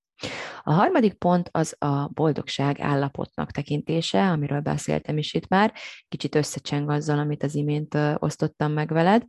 A 0.63 0.73
harmadik 0.73 1.15
pont 1.15 1.49
az 1.53 1.77
a 1.79 2.09
boldogság 2.09 2.81
állapotnak 2.81 3.51
tekintése, 3.51 4.29
amiről 4.29 4.61
beszéltem 4.61 5.19
is 5.19 5.35
itt 5.35 5.49
már, 5.49 5.75
kicsit 6.09 6.35
összecseng 6.35 6.91
azzal, 6.91 7.19
amit 7.19 7.43
az 7.43 7.55
imént 7.55 7.99
osztottam 8.15 8.73
meg 8.73 8.93
veled. 8.93 9.25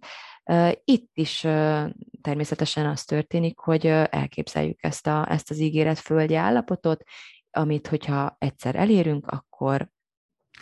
Itt 0.83 1.11
is 1.13 1.39
természetesen 2.21 2.85
az 2.85 3.03
történik, 3.03 3.59
hogy 3.59 3.85
elképzeljük 3.85 4.83
ezt, 4.83 5.07
a, 5.07 5.31
ezt 5.31 5.49
az 5.49 5.59
ígéret 5.59 5.99
földje 5.99 6.39
állapotot, 6.39 7.03
amit, 7.51 7.87
hogyha 7.87 8.35
egyszer 8.39 8.75
elérünk, 8.75 9.27
akkor 9.27 9.89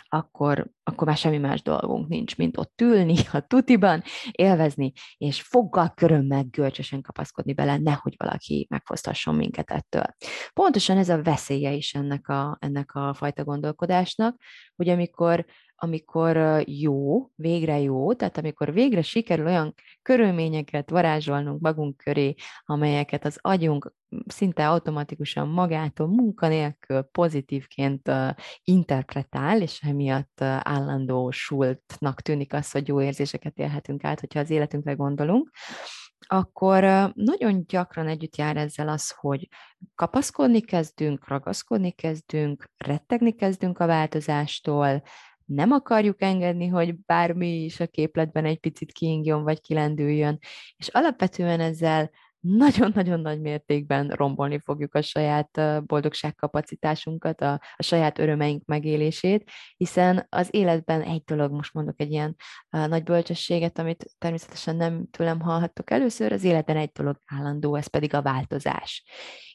akkor, 0.08 0.70
akkor 0.82 1.06
már 1.06 1.16
semmi 1.16 1.38
más 1.38 1.62
dolgunk 1.62 2.08
nincs, 2.08 2.36
mint 2.36 2.58
ott 2.58 2.80
ülni 2.80 3.16
a 3.32 3.40
tutiban, 3.46 4.02
élvezni, 4.30 4.92
és 5.16 5.42
foggal 5.42 5.92
körömmel 5.94 6.44
görcsösen 6.50 7.00
kapaszkodni 7.02 7.52
bele, 7.52 7.76
nehogy 7.76 8.14
valaki 8.16 8.66
megfosztasson 8.70 9.34
minket 9.34 9.70
ettől. 9.70 10.04
Pontosan 10.52 10.98
ez 10.98 11.08
a 11.08 11.22
veszélye 11.22 11.72
is 11.72 11.94
ennek 11.94 12.28
a, 12.28 12.56
ennek 12.60 12.94
a 12.94 13.14
fajta 13.14 13.44
gondolkodásnak, 13.44 14.36
hogy 14.76 14.88
amikor 14.88 15.44
amikor 15.84 16.62
jó, 16.66 17.26
végre 17.34 17.80
jó, 17.80 18.12
tehát 18.12 18.36
amikor 18.36 18.72
végre 18.72 19.02
sikerül 19.02 19.46
olyan 19.46 19.74
körülményeket 20.02 20.90
varázsolnunk 20.90 21.60
magunk 21.60 21.96
köré, 21.96 22.34
amelyeket 22.64 23.24
az 23.24 23.38
agyunk 23.40 23.92
szinte 24.26 24.68
automatikusan 24.68 25.48
magától, 25.48 26.06
munkanélkül 26.06 27.02
pozitívként 27.02 28.10
interpretál, 28.64 29.62
és 29.62 29.80
emiatt 29.80 30.40
állandósultnak 30.42 32.20
tűnik 32.20 32.52
az, 32.52 32.70
hogy 32.70 32.88
jó 32.88 33.00
érzéseket 33.00 33.58
élhetünk 33.58 34.04
át, 34.04 34.20
hogyha 34.20 34.40
az 34.40 34.50
életünkre 34.50 34.92
gondolunk, 34.92 35.50
akkor 36.26 37.10
nagyon 37.14 37.64
gyakran 37.66 38.06
együtt 38.08 38.36
jár 38.36 38.56
ezzel 38.56 38.88
az, 38.88 39.10
hogy 39.10 39.48
kapaszkodni 39.94 40.60
kezdünk, 40.60 41.28
ragaszkodni 41.28 41.90
kezdünk, 41.90 42.70
rettegni 42.76 43.32
kezdünk 43.32 43.78
a 43.78 43.86
változástól, 43.86 45.02
nem 45.44 45.70
akarjuk 45.70 46.22
engedni, 46.22 46.66
hogy 46.66 46.98
bármi 46.98 47.64
is 47.64 47.80
a 47.80 47.86
képletben 47.86 48.44
egy 48.44 48.58
picit 48.58 48.92
kiingjon 48.92 49.42
vagy 49.42 49.60
kilendüljön, 49.60 50.38
és 50.76 50.88
alapvetően 50.88 51.60
ezzel 51.60 52.10
nagyon-nagyon 52.42 53.20
nagy 53.20 53.40
mértékben 53.40 54.08
rombolni 54.08 54.58
fogjuk 54.58 54.94
a 54.94 55.02
saját 55.02 55.60
boldogságkapacitásunkat, 55.86 57.40
a, 57.40 57.52
a 57.76 57.82
saját 57.82 58.18
örömeink 58.18 58.64
megélését, 58.64 59.50
hiszen 59.76 60.26
az 60.28 60.48
életben 60.50 61.02
egy 61.02 61.22
dolog, 61.24 61.52
most 61.52 61.72
mondok 61.72 62.00
egy 62.00 62.10
ilyen 62.10 62.36
a, 62.68 62.86
nagy 62.86 63.02
bölcsességet, 63.02 63.78
amit 63.78 64.06
természetesen 64.18 64.76
nem 64.76 65.06
tőlem 65.10 65.40
hallhattok 65.40 65.90
először, 65.90 66.32
az 66.32 66.44
életben 66.44 66.76
egy 66.76 66.90
dolog 66.92 67.16
állandó, 67.26 67.74
ez 67.74 67.86
pedig 67.86 68.14
a 68.14 68.22
változás. 68.22 69.04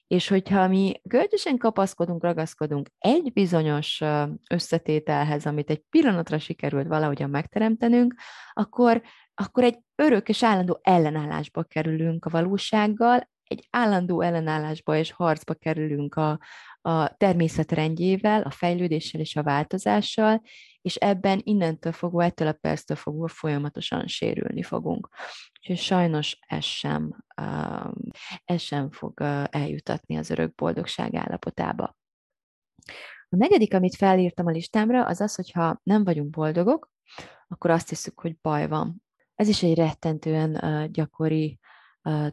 És 0.07 0.27
hogyha 0.27 0.67
mi 0.67 1.01
kölcsösen 1.09 1.57
kapaszkodunk, 1.57 2.23
ragaszkodunk 2.23 2.89
egy 2.97 3.33
bizonyos 3.33 4.01
összetételhez, 4.49 5.45
amit 5.45 5.69
egy 5.69 5.83
pillanatra 5.89 6.39
sikerült 6.39 6.87
valahogyan 6.87 7.29
megteremtenünk, 7.29 8.13
akkor 8.53 9.01
akkor 9.39 9.63
egy 9.63 9.79
örök 9.95 10.29
és 10.29 10.43
állandó 10.43 10.79
ellenállásba 10.81 11.63
kerülünk 11.63 12.25
a 12.25 12.29
valósággal, 12.29 13.29
egy 13.43 13.67
állandó 13.69 14.21
ellenállásba 14.21 14.97
és 14.97 15.11
harcba 15.11 15.53
kerülünk 15.53 16.15
a, 16.15 16.39
a 16.81 17.15
természet 17.17 17.71
rendjével, 17.71 18.41
a 18.41 18.51
fejlődéssel 18.51 19.21
és 19.21 19.35
a 19.35 19.43
változással, 19.43 20.41
és 20.87 20.95
ebben 20.95 21.41
innentől 21.43 21.91
fogva, 21.91 22.23
ettől 22.23 22.47
a 22.47 22.53
perctől 22.53 22.97
fogva 22.97 23.27
folyamatosan 23.27 24.07
sérülni 24.07 24.63
fogunk. 24.63 25.09
És 25.61 25.83
sajnos 25.83 26.39
ez 26.47 26.63
sem, 26.63 27.23
ez 28.45 28.61
sem 28.61 28.91
fog 28.91 29.21
eljutatni 29.49 30.15
az 30.15 30.29
örök 30.29 30.55
boldogság 30.55 31.15
állapotába. 31.15 31.97
A 33.29 33.35
negyedik, 33.35 33.73
amit 33.73 33.95
felírtam 33.95 34.45
a 34.45 34.51
listámra, 34.51 35.05
az 35.05 35.21
az, 35.21 35.35
hogyha 35.35 35.79
nem 35.83 36.03
vagyunk 36.03 36.29
boldogok, 36.29 36.89
akkor 37.47 37.69
azt 37.69 37.89
hiszük, 37.89 38.19
hogy 38.19 38.37
baj 38.41 38.67
van. 38.67 39.03
Ez 39.35 39.47
is 39.47 39.63
egy 39.63 39.75
rettentően 39.75 40.91
gyakori 40.91 41.59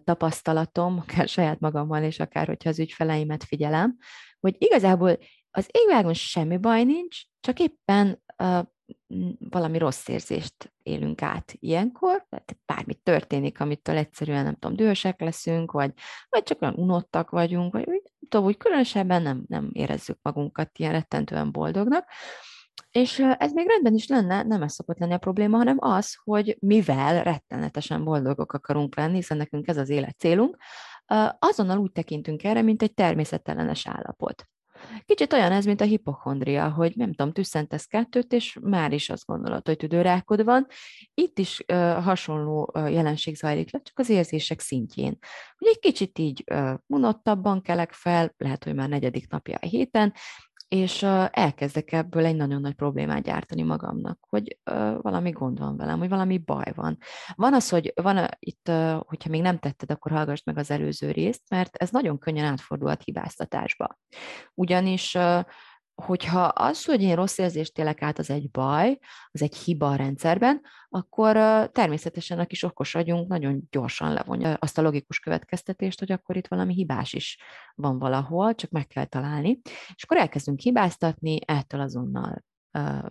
tapasztalatom, 0.04 0.98
akár 0.98 1.28
saját 1.28 1.60
magammal, 1.60 2.02
és 2.02 2.20
akár 2.20 2.46
hogyha 2.46 2.68
az 2.68 2.78
ügyfeleimet 2.78 3.44
figyelem, 3.44 3.96
hogy 4.40 4.54
igazából 4.58 5.18
az 5.56 5.68
égvágon 5.70 6.14
semmi 6.14 6.56
baj 6.56 6.84
nincs, 6.84 7.20
csak 7.40 7.58
éppen 7.58 8.06
uh, 8.08 8.23
valami 9.38 9.78
rossz 9.78 10.08
érzést 10.08 10.72
élünk 10.82 11.22
át 11.22 11.54
ilyenkor, 11.58 12.26
tehát 12.28 12.58
bármi 12.66 12.94
történik, 12.94 13.60
amitől 13.60 13.96
egyszerűen 13.96 14.44
nem 14.44 14.54
tudom, 14.54 14.76
dühösek 14.76 15.20
leszünk, 15.20 15.72
vagy, 15.72 15.92
vagy 16.28 16.42
csak 16.42 16.62
olyan 16.62 16.74
unottak 16.74 17.30
vagyunk, 17.30 17.72
vagy 17.72 17.84
úgy, 17.86 18.02
tudom, 18.28 18.46
úgy 18.46 18.56
különösebben 18.56 19.22
nem, 19.22 19.44
nem 19.48 19.70
érezzük 19.72 20.18
magunkat 20.22 20.78
ilyen 20.78 20.92
rettentően 20.92 21.52
boldognak, 21.52 22.08
és 22.90 23.18
ez 23.38 23.52
még 23.52 23.68
rendben 23.68 23.94
is 23.94 24.06
lenne, 24.06 24.42
nem 24.42 24.62
ez 24.62 24.72
szokott 24.72 24.98
lenni 24.98 25.12
a 25.12 25.18
probléma, 25.18 25.56
hanem 25.56 25.76
az, 25.80 26.16
hogy 26.24 26.56
mivel 26.60 27.22
rettenetesen 27.22 28.04
boldogok 28.04 28.52
akarunk 28.52 28.96
lenni, 28.96 29.14
hiszen 29.14 29.36
nekünk 29.36 29.68
ez 29.68 29.76
az 29.76 29.88
élet 29.88 30.18
célunk, 30.18 30.56
azonnal 31.38 31.78
úgy 31.78 31.92
tekintünk 31.92 32.44
erre, 32.44 32.62
mint 32.62 32.82
egy 32.82 32.94
természetellenes 32.94 33.86
állapot. 33.86 34.48
Kicsit 35.04 35.32
olyan 35.32 35.52
ez, 35.52 35.64
mint 35.64 35.80
a 35.80 35.84
hipochondria, 35.84 36.70
hogy 36.70 36.92
nem 36.96 37.12
tudom, 37.12 37.32
tüsszentesz 37.32 37.84
kettőt, 37.84 38.32
és 38.32 38.58
már 38.62 38.92
is 38.92 39.10
azt 39.10 39.26
gondolod, 39.26 39.66
hogy 39.66 39.76
tüdőrákod 39.76 40.44
van. 40.44 40.66
Itt 41.14 41.38
is 41.38 41.64
uh, 41.72 42.02
hasonló 42.02 42.70
uh, 42.74 42.92
jelenség 42.92 43.36
zajlik 43.36 43.72
le, 43.72 43.80
csak 43.82 43.98
az 43.98 44.08
érzések 44.08 44.60
szintjén. 44.60 45.18
Hogy 45.58 45.68
egy 45.68 45.78
kicsit 45.78 46.18
így 46.18 46.44
uh, 46.52 46.74
unottabban 46.86 47.62
kelek 47.62 47.92
fel, 47.92 48.34
lehet, 48.36 48.64
hogy 48.64 48.74
már 48.74 48.88
negyedik 48.88 49.30
napja 49.30 49.58
a 49.60 49.66
héten, 49.66 50.12
és 50.74 51.02
elkezdek 51.30 51.92
ebből 51.92 52.24
egy 52.24 52.36
nagyon 52.36 52.60
nagy 52.60 52.74
problémát 52.74 53.22
gyártani 53.22 53.62
magamnak, 53.62 54.18
hogy 54.28 54.58
valami 55.00 55.30
gond 55.30 55.58
van 55.58 55.76
velem, 55.76 55.98
hogy 55.98 56.08
valami 56.08 56.38
baj 56.38 56.72
van. 56.74 56.98
Van 57.34 57.54
az, 57.54 57.68
hogy 57.68 57.92
van 58.02 58.28
itt, 58.38 58.70
hogyha 58.98 59.30
még 59.30 59.42
nem 59.42 59.58
tetted, 59.58 59.90
akkor 59.90 60.12
hallgass 60.12 60.42
meg 60.44 60.58
az 60.58 60.70
előző 60.70 61.10
részt, 61.10 61.42
mert 61.50 61.76
ez 61.76 61.90
nagyon 61.90 62.18
könnyen 62.18 62.44
átfordulhat 62.44 63.02
hibáztatásba. 63.02 63.98
Ugyanis 64.54 65.16
hogyha 65.94 66.42
az, 66.42 66.84
hogy 66.84 67.02
én 67.02 67.14
rossz 67.14 67.38
érzést 67.38 67.78
élek 67.78 68.02
át, 68.02 68.18
az 68.18 68.30
egy 68.30 68.50
baj, 68.50 68.98
az 69.30 69.42
egy 69.42 69.56
hiba 69.56 69.88
a 69.88 69.96
rendszerben, 69.96 70.60
akkor 70.88 71.36
természetesen 71.70 72.38
a 72.38 72.46
kis 72.46 72.62
okos 72.62 72.94
agyunk 72.94 73.28
nagyon 73.28 73.62
gyorsan 73.70 74.12
levonja 74.12 74.54
azt 74.54 74.78
a 74.78 74.82
logikus 74.82 75.18
következtetést, 75.18 75.98
hogy 75.98 76.12
akkor 76.12 76.36
itt 76.36 76.46
valami 76.46 76.74
hibás 76.74 77.12
is 77.12 77.38
van 77.74 77.98
valahol, 77.98 78.54
csak 78.54 78.70
meg 78.70 78.86
kell 78.86 79.04
találni. 79.04 79.60
És 79.94 80.04
akkor 80.04 80.16
elkezdünk 80.16 80.60
hibáztatni, 80.60 81.38
ettől 81.46 81.80
azonnal 81.80 82.44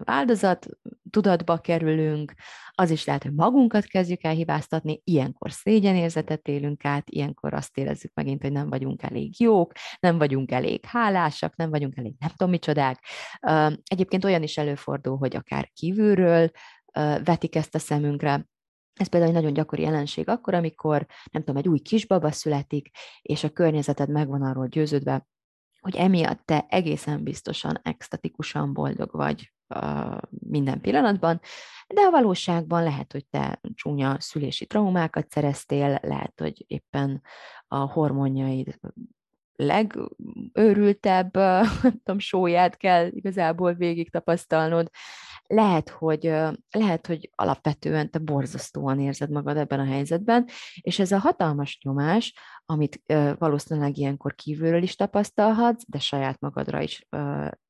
áldozat 0.04 0.68
tudatba 1.10 1.58
kerülünk, 1.58 2.34
az 2.72 2.90
is 2.90 3.06
lehet, 3.06 3.24
hogy 3.24 3.34
magunkat 3.34 3.86
kezdjük 3.86 4.24
el 4.24 4.34
hibáztatni, 4.34 5.02
ilyenkor 5.04 5.52
szégyenérzetet 5.52 6.48
élünk 6.48 6.86
át, 6.86 7.10
ilyenkor 7.10 7.54
azt 7.54 7.78
érezzük 7.78 8.12
megint, 8.14 8.42
hogy 8.42 8.52
nem 8.52 8.70
vagyunk 8.70 9.04
elég 9.04 9.42
jók, 9.42 9.72
nem 10.00 10.18
vagyunk 10.18 10.52
elég 10.52 10.86
hálásak, 10.86 11.56
nem 11.56 11.70
vagyunk 11.70 11.98
elég 11.98 12.14
nem 12.20 12.30
tudom 12.30 12.50
micsodák. 12.50 13.06
Egyébként 13.84 14.26
olyan 14.26 14.44
is 14.44 14.58
előfordul, 14.58 15.18
hogy 15.18 15.36
akár 15.36 15.70
kívülről 15.74 16.50
vetik 17.24 17.56
ezt 17.56 17.76
a 17.76 17.80
szemünkre, 17.80 18.48
ez 18.94 19.08
például 19.08 19.32
egy 19.32 19.38
nagyon 19.38 19.54
gyakori 19.54 19.82
jelenség 19.82 20.30
akkor, 20.30 20.54
amikor, 20.54 21.06
nem 21.32 21.44
tudom, 21.44 21.58
egy 21.58 21.68
új 21.68 21.80
kisbaba 21.80 22.32
születik, 22.32 22.90
és 23.22 23.44
a 23.44 23.50
környezeted 23.50 24.10
megvan 24.10 24.42
arról 24.42 24.68
győződve, 24.68 25.28
hogy 25.84 25.96
emiatt 25.96 26.46
te 26.46 26.66
egészen 26.70 27.24
biztosan, 27.24 27.80
extatikusan 27.84 28.74
boldog 28.74 29.10
vagy 29.12 29.54
minden 30.30 30.82
pillanatban, 30.82 31.40
de 31.88 32.02
a 32.02 32.12
valóságban 32.12 32.84
lehet, 32.84 33.12
hogy 33.12 33.26
te 33.26 33.62
csúnya 33.76 34.20
szülési 34.20 34.66
traumákat 34.66 35.30
szereztél, 35.30 36.00
lehet, 36.02 36.34
hogy 36.40 36.64
éppen 36.68 37.22
a 37.68 37.78
hormonjaid 37.78 38.80
legőrültebb, 39.56 41.36
nem 41.36 42.02
tudom, 42.04 42.20
sóját 42.20 42.78
kell 42.78 43.08
igazából 43.08 43.74
végig 43.74 44.12
tapasztalnod, 44.12 44.90
lehet, 45.48 45.90
hogy, 45.90 46.24
lehet, 46.70 47.08
hogy 47.08 47.30
alapvetően 47.36 48.10
te 48.10 48.20
borzasztóan 48.20 49.00
érzed 49.00 49.30
magad 49.30 49.58
ebben 49.58 49.80
a 49.80 49.86
helyzetben, 49.86 50.48
és 50.82 51.00
ez 51.00 51.12
a 51.12 51.18
hatalmas 51.18 51.80
nyomás, 51.84 52.34
amit 52.66 53.02
valószínűleg 53.38 53.98
ilyenkor 53.98 54.36
kívülről 54.36 54.84
is 54.84 54.96
tapasztalhatsz, 54.96 55.84
de 55.88 56.00
saját 56.00 56.40
magadra 56.40 56.82
is, 56.82 57.08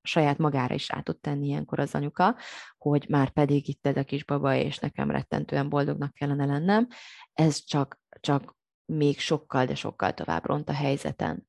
saját 0.01 0.37
magára 0.37 0.73
is 0.73 0.91
át 0.91 1.03
tud 1.03 1.19
tenni 1.19 1.47
ilyenkor 1.47 1.79
az 1.79 1.95
anyuka, 1.95 2.35
hogy 2.77 3.05
már 3.09 3.29
pedig 3.29 3.67
itt 3.67 3.87
ez 3.87 3.97
a 3.97 4.03
kisbaba, 4.03 4.55
és 4.55 4.79
nekem 4.79 5.11
rettentően 5.11 5.69
boldognak 5.69 6.13
kellene 6.13 6.45
lennem, 6.45 6.87
ez 7.33 7.63
csak, 7.63 7.99
csak 8.19 8.55
még 8.85 9.19
sokkal, 9.19 9.65
de 9.65 9.75
sokkal 9.75 10.13
tovább 10.13 10.45
ront 10.45 10.69
a 10.69 10.73
helyzeten. 10.73 11.47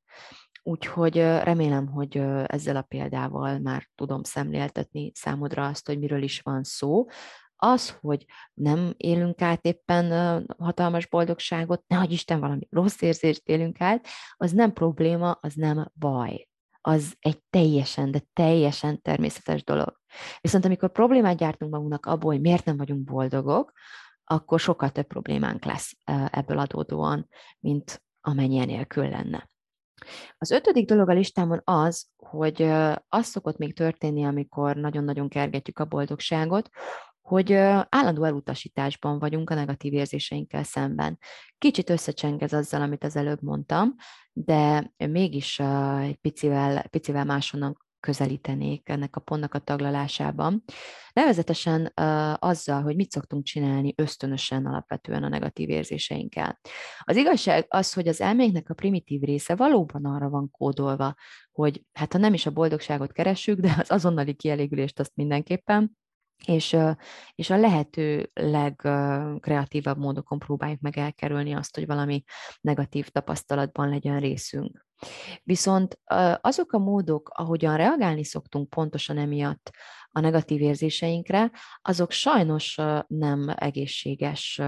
Úgyhogy 0.67 1.17
remélem, 1.17 1.87
hogy 1.87 2.17
ezzel 2.45 2.75
a 2.75 2.81
példával 2.81 3.59
már 3.59 3.87
tudom 3.95 4.23
szemléltetni 4.23 5.11
számodra 5.15 5.65
azt, 5.65 5.87
hogy 5.87 5.99
miről 5.99 6.21
is 6.21 6.39
van 6.39 6.63
szó. 6.63 7.05
Az, 7.55 7.97
hogy 8.01 8.25
nem 8.53 8.93
élünk 8.97 9.41
át 9.41 9.65
éppen 9.65 10.45
hatalmas 10.57 11.07
boldogságot, 11.07 11.83
nehogy 11.87 12.11
Isten 12.11 12.39
valami 12.39 12.67
rossz 12.69 13.01
érzést 13.01 13.47
élünk 13.47 13.81
át, 13.81 14.07
az 14.37 14.51
nem 14.51 14.73
probléma, 14.73 15.31
az 15.31 15.53
nem 15.53 15.91
baj. 15.93 16.47
Az 16.81 17.15
egy 17.19 17.41
teljesen, 17.49 18.11
de 18.11 18.21
teljesen 18.33 19.01
természetes 19.01 19.63
dolog. 19.63 19.99
Viszont 20.41 20.65
amikor 20.65 20.91
problémát 20.91 21.37
gyártunk 21.37 21.71
magunknak 21.71 22.05
abból, 22.05 22.31
hogy 22.31 22.41
miért 22.41 22.65
nem 22.65 22.77
vagyunk 22.77 23.03
boldogok, 23.03 23.71
akkor 24.23 24.59
sokkal 24.59 24.89
több 24.89 25.07
problémánk 25.07 25.65
lesz 25.65 25.97
ebből 26.29 26.57
adódóan, 26.57 27.27
mint 27.59 28.03
amennyi 28.21 28.65
nélkül 28.65 29.09
lenne. 29.09 29.49
Az 30.37 30.51
ötödik 30.51 30.87
dolog 30.87 31.09
a 31.09 31.13
listámon 31.13 31.61
az, 31.63 32.07
hogy 32.17 32.61
az 33.09 33.25
szokott 33.25 33.57
még 33.57 33.75
történni, 33.75 34.25
amikor 34.25 34.75
nagyon-nagyon 34.75 35.29
kergetjük 35.29 35.79
a 35.79 35.85
boldogságot, 35.85 36.69
hogy 37.21 37.53
állandó 37.89 38.23
elutasításban 38.23 39.19
vagyunk 39.19 39.49
a 39.49 39.53
negatív 39.55 39.93
érzéseinkkel 39.93 40.63
szemben. 40.63 41.19
Kicsit 41.57 41.89
összecseng 41.89 42.41
ez 42.41 42.53
azzal, 42.53 42.81
amit 42.81 43.03
az 43.03 43.15
előbb 43.15 43.41
mondtam, 43.41 43.95
de 44.33 44.91
mégis 44.97 45.59
egy 45.99 46.15
picivel, 46.15 46.87
picivel 46.87 47.25
máshonnan 47.25 47.77
közelítenék 48.05 48.89
ennek 48.89 49.15
a 49.15 49.19
pontnak 49.19 49.53
a 49.53 49.59
taglalásában. 49.59 50.63
Nevezetesen 51.13 51.91
azzal, 52.39 52.81
hogy 52.81 52.95
mit 52.95 53.11
szoktunk 53.11 53.43
csinálni 53.43 53.93
ösztönösen 53.97 54.65
alapvetően 54.65 55.23
a 55.23 55.29
negatív 55.29 55.69
érzéseinkkel. 55.69 56.59
Az 56.99 57.15
igazság 57.15 57.65
az, 57.67 57.93
hogy 57.93 58.07
az 58.07 58.21
elménknek 58.21 58.69
a 58.69 58.73
primitív 58.73 59.21
része 59.21 59.55
valóban 59.55 60.05
arra 60.05 60.29
van 60.29 60.51
kódolva, 60.51 61.15
hogy 61.51 61.85
hát 61.93 62.13
ha 62.13 62.19
nem 62.19 62.33
is 62.33 62.45
a 62.45 62.51
boldogságot 62.51 63.11
keressük, 63.11 63.59
de 63.59 63.75
az 63.79 63.91
azonnali 63.91 64.33
kielégülést 64.33 64.99
azt 64.99 65.15
mindenképpen, 65.15 65.97
és, 66.45 66.77
és 67.35 67.49
a 67.49 67.57
lehető 67.57 68.31
legkreatívabb 68.33 69.97
módokon 69.97 70.39
próbáljuk 70.39 70.79
meg 70.79 70.97
elkerülni 70.97 71.53
azt, 71.53 71.75
hogy 71.75 71.85
valami 71.85 72.23
negatív 72.61 73.09
tapasztalatban 73.09 73.89
legyen 73.89 74.19
részünk. 74.19 74.85
Viszont 75.43 75.99
azok 76.41 76.73
a 76.73 76.77
módok, 76.77 77.29
ahogyan 77.33 77.77
reagálni 77.77 78.23
szoktunk 78.23 78.69
pontosan 78.69 79.17
emiatt 79.17 79.71
a 80.15 80.19
negatív 80.19 80.61
érzéseinkre, 80.61 81.51
azok 81.81 82.11
sajnos 82.11 82.77
nem 83.07 83.53
egészséges 83.55 84.61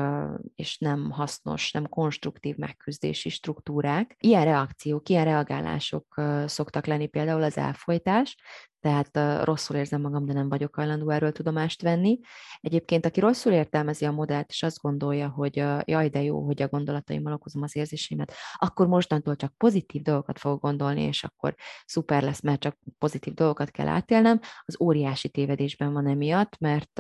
és 0.56 0.78
nem 0.78 1.12
hasznos, 1.12 1.72
nem 1.72 1.88
konstruktív 1.88 2.56
megküzdési 2.56 3.30
struktúrák. 3.30 4.16
Ilyen 4.20 4.44
reakciók, 4.44 5.10
ilyen 5.10 5.26
reagálások 5.26 6.22
szoktak 6.46 6.86
lenni 6.86 7.08
például 7.08 7.44
az 7.44 7.58
elfolytás, 7.58 8.36
tehát 8.80 9.44
rosszul 9.44 9.76
érzem 9.76 10.02
magam, 10.02 10.26
de 10.26 10.34
nem 10.34 10.50
vagyok 10.50 10.76
hajlandó 10.76 11.10
erről 11.10 11.32
tudomást 11.32 11.82
venni. 11.82 12.20
Egyébként, 12.60 13.06
aki 13.06 13.20
rosszul 13.20 13.52
értelmezi 13.52 14.06
a 14.06 14.12
modellt, 14.12 14.50
és 14.50 14.64
azt 14.64 14.82
gondolja, 14.82 15.30
hogy 15.30 15.56
jaj, 15.86 16.10
de 16.10 16.24
jó, 16.24 16.46
hogy 16.46 16.62
a 16.62 16.68
gondolataimmal 16.68 17.34
okozom 17.34 17.62
az 17.62 17.76
érzéseimet, 17.76 18.34
akkor 18.54 18.88
mostantól 18.88 19.36
csak 19.36 19.54
pozitív 19.58 20.02
dolgokat 20.02 20.40
fogok 20.40 20.62
gondolni, 20.62 21.02
és 21.02 21.24
akkor 21.24 21.56
szuper 21.86 22.24
lesz, 22.24 22.42
mert 22.42 22.60
csak 22.60 22.78
pozitív 22.98 23.34
dolgokat 23.34 23.72
kell 23.72 23.88
átélnem, 23.88 24.40
az 24.66 24.82
óriási 24.82 25.28
tévedésben 25.38 25.94
van 25.94 26.08
emiatt, 26.08 26.58
mert 26.60 27.00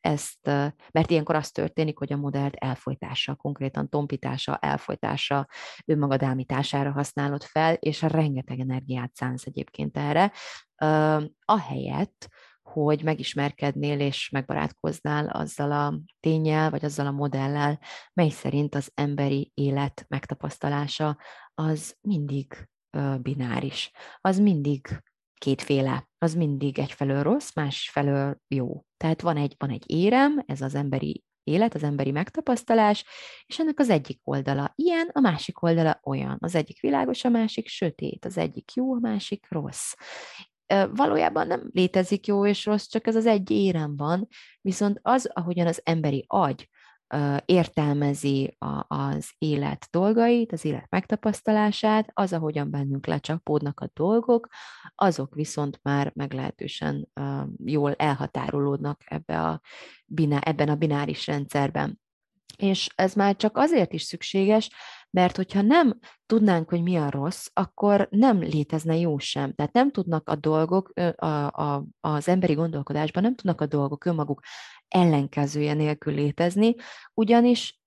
ezt, 0.00 0.46
mert 0.90 1.10
ilyenkor 1.10 1.34
az 1.34 1.50
történik, 1.50 1.98
hogy 1.98 2.12
a 2.12 2.16
modellt 2.16 2.54
elfolytása, 2.54 3.34
konkrétan 3.34 3.88
tompítása, 3.88 4.56
elfolytása, 4.56 5.46
önmagad 5.84 6.22
ámítására 6.22 6.90
használod 6.90 7.42
fel, 7.42 7.74
és 7.74 8.02
rengeteg 8.02 8.58
energiát 8.58 9.14
szánsz 9.14 9.46
egyébként 9.46 9.96
erre, 9.96 10.32
ahelyett, 11.44 12.28
hogy 12.62 13.02
megismerkednél 13.02 14.00
és 14.00 14.28
megbarátkoznál 14.28 15.28
azzal 15.28 15.72
a 15.72 16.00
tényel, 16.20 16.70
vagy 16.70 16.84
azzal 16.84 17.06
a 17.06 17.10
modellel, 17.10 17.78
mely 18.12 18.28
szerint 18.28 18.74
az 18.74 18.90
emberi 18.94 19.50
élet 19.54 20.04
megtapasztalása 20.08 21.18
az 21.54 21.96
mindig 22.00 22.68
bináris, 23.20 23.90
az 24.20 24.38
mindig 24.38 25.02
kétféle, 25.40 26.08
az 26.18 26.34
mindig 26.34 26.78
egyfelől 26.78 27.22
rossz, 27.22 27.54
másfelől 27.54 28.36
jó. 28.48 28.84
Tehát 28.96 29.20
van 29.20 29.36
egy, 29.36 29.54
van 29.58 29.70
egy 29.70 29.84
érem, 29.86 30.42
ez 30.46 30.60
az 30.60 30.74
emberi 30.74 31.24
élet, 31.44 31.74
az 31.74 31.82
emberi 31.82 32.10
megtapasztalás, 32.10 33.04
és 33.46 33.58
ennek 33.58 33.78
az 33.78 33.90
egyik 33.90 34.20
oldala 34.24 34.72
ilyen, 34.74 35.10
a 35.12 35.20
másik 35.20 35.62
oldala 35.62 36.00
olyan. 36.02 36.36
Az 36.40 36.54
egyik 36.54 36.80
világos, 36.80 37.24
a 37.24 37.28
másik 37.28 37.68
sötét, 37.68 38.24
az 38.24 38.38
egyik 38.38 38.72
jó, 38.74 38.94
a 38.94 38.98
másik 39.00 39.46
rossz 39.48 39.92
valójában 40.94 41.46
nem 41.46 41.68
létezik 41.72 42.26
jó 42.26 42.46
és 42.46 42.64
rossz, 42.66 42.86
csak 42.86 43.06
ez 43.06 43.16
az 43.16 43.26
egy 43.26 43.50
érem 43.50 43.96
van, 43.96 44.26
viszont 44.60 44.98
az, 45.02 45.30
ahogyan 45.32 45.66
az 45.66 45.80
emberi 45.84 46.24
agy 46.26 46.68
értelmezi 47.44 48.56
az 48.86 49.30
élet 49.38 49.88
dolgait, 49.90 50.52
az 50.52 50.64
élet 50.64 50.86
megtapasztalását, 50.90 52.10
az, 52.12 52.32
ahogyan 52.32 52.70
bennünk 52.70 53.06
lecsapódnak 53.06 53.80
a 53.80 53.90
dolgok, 53.94 54.48
azok 54.94 55.34
viszont 55.34 55.80
már 55.82 56.12
meglehetősen 56.14 57.08
jól 57.64 57.94
elhatárolódnak 57.94 59.00
ebbe 59.04 59.42
a, 59.42 59.60
ebben 60.40 60.68
a 60.68 60.74
bináris 60.74 61.26
rendszerben. 61.26 62.00
És 62.56 62.88
ez 62.94 63.14
már 63.14 63.36
csak 63.36 63.56
azért 63.56 63.92
is 63.92 64.02
szükséges, 64.02 64.70
mert 65.10 65.36
hogyha 65.36 65.62
nem 65.62 65.98
tudnánk, 66.26 66.68
hogy 66.68 66.82
mi 66.82 66.96
a 66.96 67.10
rossz, 67.10 67.46
akkor 67.52 68.08
nem 68.10 68.40
létezne 68.40 68.96
jó 68.96 69.18
sem. 69.18 69.54
Tehát 69.54 69.72
nem 69.72 69.90
tudnak 69.90 70.28
a 70.28 70.34
dolgok 70.34 70.92
a, 71.16 71.26
a, 71.46 71.84
az 72.00 72.28
emberi 72.28 72.54
gondolkodásban, 72.54 73.22
nem 73.22 73.34
tudnak 73.34 73.60
a 73.60 73.66
dolgok 73.66 74.04
önmaguk 74.04 74.40
ellenkezője 74.88 75.74
nélkül 75.74 76.14
létezni, 76.14 76.74
ugyanis 77.14 77.80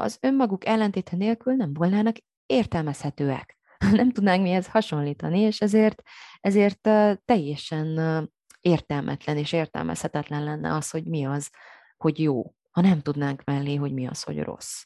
az 0.00 0.18
önmaguk 0.20 0.66
ellentéte 0.66 1.16
nélkül 1.16 1.54
nem 1.54 1.72
volnának 1.72 2.16
értelmezhetőek. 2.46 3.56
Nem 3.90 4.10
tudnánk 4.10 4.42
mihez 4.42 4.66
hasonlítani, 4.66 5.40
és 5.40 5.60
ezért, 5.60 6.02
ezért 6.40 6.88
teljesen 7.24 7.98
értelmetlen 8.60 9.36
és 9.36 9.52
értelmezhetetlen 9.52 10.44
lenne 10.44 10.74
az, 10.74 10.90
hogy 10.90 11.04
mi 11.04 11.24
az, 11.24 11.50
hogy 11.96 12.20
jó, 12.20 12.54
ha 12.78 12.84
nem 12.84 13.00
tudnánk 13.00 13.44
mellé, 13.44 13.74
hogy 13.74 13.92
mi 13.92 14.06
az, 14.06 14.22
hogy 14.22 14.38
rossz. 14.38 14.82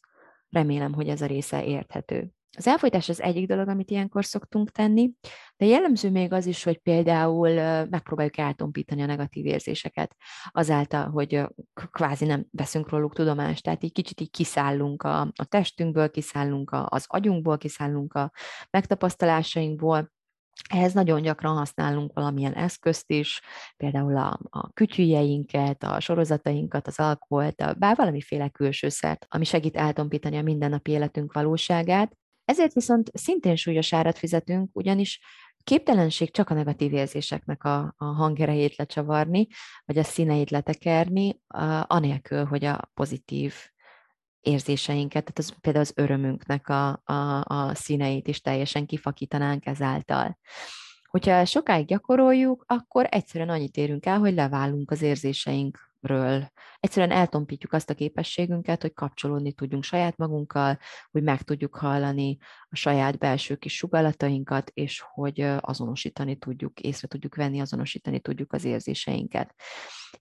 Remélem, 0.50 0.92
hogy 0.92 1.08
ez 1.08 1.20
a 1.20 1.26
része 1.26 1.64
érthető. 1.64 2.30
Az 2.56 2.66
elfolytás 2.66 3.08
az 3.08 3.22
egyik 3.22 3.46
dolog, 3.46 3.68
amit 3.68 3.90
ilyenkor 3.90 4.24
szoktunk 4.24 4.70
tenni, 4.70 5.10
de 5.56 5.66
jellemző 5.66 6.10
még 6.10 6.32
az 6.32 6.46
is, 6.46 6.64
hogy 6.64 6.78
például 6.78 7.50
megpróbáljuk 7.84 8.38
eltompítani 8.38 9.02
a 9.02 9.06
negatív 9.06 9.46
érzéseket 9.46 10.16
azáltal, 10.50 11.10
hogy 11.10 11.46
kvázi 11.90 12.24
nem 12.24 12.46
veszünk 12.50 12.88
róluk 12.88 13.14
tudomást, 13.14 13.62
tehát 13.62 13.82
így 13.82 13.92
kicsit 13.92 14.20
így 14.20 14.30
kiszállunk 14.30 15.02
a, 15.02 15.20
a 15.20 15.44
testünkből, 15.44 16.10
kiszállunk 16.10 16.70
a, 16.70 16.86
az 16.90 17.04
agyunkból, 17.08 17.58
kiszállunk 17.58 18.14
a 18.14 18.30
megtapasztalásainkból, 18.70 20.12
ehhez 20.68 20.92
nagyon 20.92 21.22
gyakran 21.22 21.56
használunk 21.56 22.12
valamilyen 22.14 22.52
eszközt 22.52 23.10
is, 23.10 23.40
például 23.76 24.16
a, 24.16 24.38
a 24.50 24.72
kütyüjeinket, 24.72 25.82
a 25.82 26.00
sorozatainkat, 26.00 26.86
az 26.86 26.98
alkoholt, 26.98 27.60
a, 27.60 27.74
bár 27.74 27.96
valamiféle 27.96 28.48
külsőszert, 28.48 29.26
ami 29.28 29.44
segít 29.44 29.76
eltompítani 29.76 30.36
a 30.36 30.42
mindennapi 30.42 30.90
életünk 30.90 31.32
valóságát. 31.32 32.16
Ezért 32.44 32.72
viszont 32.72 33.10
szintén 33.14 33.56
súlyos 33.56 33.92
árat 33.92 34.18
fizetünk, 34.18 34.70
ugyanis 34.72 35.20
képtelenség 35.64 36.30
csak 36.30 36.50
a 36.50 36.54
negatív 36.54 36.92
érzéseknek 36.92 37.64
a, 37.64 37.94
a 37.96 38.04
hangerejét 38.04 38.76
lecsavarni, 38.76 39.46
vagy 39.84 39.98
a 39.98 40.02
színeit 40.02 40.50
letekerni, 40.50 41.40
anélkül, 41.86 42.44
hogy 42.44 42.64
a 42.64 42.90
pozitív 42.94 43.54
érzéseinket, 44.42 45.24
tehát 45.24 45.38
az, 45.38 45.54
például 45.60 45.84
az 45.84 45.92
örömünknek 45.96 46.68
a, 46.68 46.88
a, 47.04 47.44
a 47.44 47.74
színeit 47.74 48.28
is 48.28 48.40
teljesen 48.40 48.86
kifakítanánk 48.86 49.66
ezáltal. 49.66 50.38
Hogyha 51.04 51.44
sokáig 51.44 51.86
gyakoroljuk, 51.86 52.64
akkor 52.66 53.06
egyszerűen 53.10 53.50
annyit 53.50 53.76
érünk 53.76 54.06
el, 54.06 54.18
hogy 54.18 54.34
leválunk 54.34 54.90
az 54.90 55.02
érzéseinkről. 56.02 56.50
Egyszerűen 56.80 57.16
eltompítjuk 57.18 57.72
azt 57.72 57.90
a 57.90 57.94
képességünket, 57.94 58.82
hogy 58.82 58.92
kapcsolódni 58.92 59.52
tudjunk 59.52 59.84
saját 59.84 60.16
magunkkal, 60.16 60.78
hogy 61.10 61.22
meg 61.22 61.42
tudjuk 61.42 61.76
hallani 61.76 62.38
a 62.68 62.76
saját 62.76 63.18
belső 63.18 63.56
kis 63.56 63.76
sugallatainkat, 63.76 64.70
és 64.74 65.02
hogy 65.12 65.40
azonosítani 65.60 66.36
tudjuk, 66.36 66.80
észre 66.80 67.08
tudjuk 67.08 67.34
venni, 67.34 67.60
azonosítani 67.60 68.20
tudjuk 68.20 68.52
az 68.52 68.64
érzéseinket. 68.64 69.54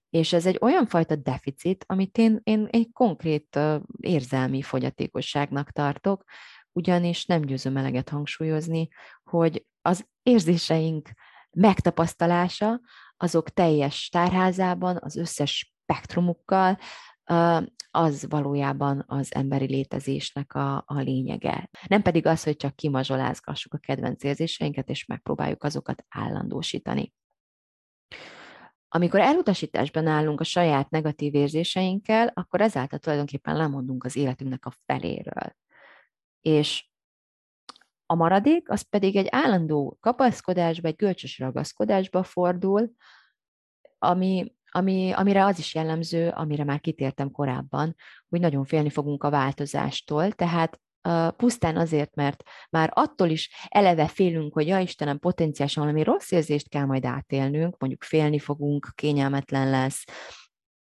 És 0.10 0.34
ez 0.34 0.46
egy 0.46 0.58
olyan 0.62 0.86
fajta 0.86 1.16
deficit, 1.16 1.84
amit 1.88 2.18
én, 2.18 2.40
én 2.44 2.68
egy 2.72 2.90
konkrét 2.94 3.60
érzelmi 4.00 4.62
fogyatékosságnak 4.62 5.72
tartok, 5.72 6.24
ugyanis 6.72 7.26
nem 7.26 7.42
győzöm 7.42 7.78
eleget 7.78 8.10
hangsúlyozni, 8.10 8.88
hogy 9.24 9.66
az 9.82 10.06
érzéseink 10.24 11.10
megtapasztalása, 11.52 12.80
azok 13.22 13.50
teljes 13.50 14.10
tárházában, 14.10 14.98
az 15.02 15.16
összes 15.16 15.74
spektrumukkal, 15.86 16.78
az 17.92 18.26
valójában 18.30 19.04
az 19.08 19.36
emberi 19.36 19.66
létezésnek 19.66 20.54
a, 20.54 20.84
a 20.88 21.00
lényege. 21.00 21.70
Nem 21.88 22.02
pedig 22.02 22.26
az, 22.26 22.44
hogy 22.44 22.56
csak 22.56 22.76
kimazsolázgassuk 22.76 23.74
a 23.74 23.78
kedvenc 23.78 24.24
érzéseinket, 24.24 24.90
és 24.90 25.06
megpróbáljuk 25.06 25.64
azokat 25.64 26.06
állandósítani. 26.10 27.14
Amikor 28.88 29.20
elutasításban 29.20 30.08
állunk 30.08 30.40
a 30.40 30.44
saját 30.44 30.90
negatív 30.90 31.36
érzéseinkkel, 31.36 32.32
akkor 32.34 32.62
ezáltal 32.62 33.00
tulajdonképpen 33.00 33.56
lemondunk 33.56 34.04
az 34.04 34.16
életünknek 34.16 34.66
a 34.66 34.74
feléről. 34.86 35.56
És 36.42 36.91
a 38.12 38.16
maradék 38.16 38.70
az 38.70 38.82
pedig 38.82 39.16
egy 39.16 39.28
állandó 39.30 39.98
kapaszkodásba, 40.00 40.88
egy 40.88 40.96
gölcsös 40.96 41.40
ragaszkodásba 41.40 42.24
fordul, 42.24 42.92
ami, 43.98 44.56
ami, 44.72 45.12
amire 45.12 45.46
az 45.46 45.60
is 45.60 45.76
jellemző, 45.76 46.30
amire 46.30 46.64
már 46.64 46.80
kitértem 46.80 47.32
korábban, 47.32 47.96
hogy 48.30 48.40
nagyon 48.40 48.66
félni 48.66 48.90
fogunk 48.90 49.24
a 49.24 49.30
változástól, 49.30 50.32
tehát 50.32 50.80
uh, 51.08 51.32
pusztán 51.32 51.78
azért, 51.78 52.16
mert 52.16 52.44
már 52.70 52.92
attól 52.94 53.30
is 53.30 53.68
eleve 53.70 54.08
félünk, 54.08 54.54
hogy 54.54 54.68
ja 54.68 54.80
Istenem, 54.80 55.20
potenciálisan 55.20 55.84
valami 55.84 56.04
rossz 56.04 56.32
érzést 56.32 56.70
kell 56.70 56.86
majd 56.86 57.06
átélnünk, 57.06 57.80
mondjuk 57.80 58.04
félni 58.04 58.40
fogunk, 58.40 58.92
kényelmetlen 58.96 59.70
lesz, 59.70 60.04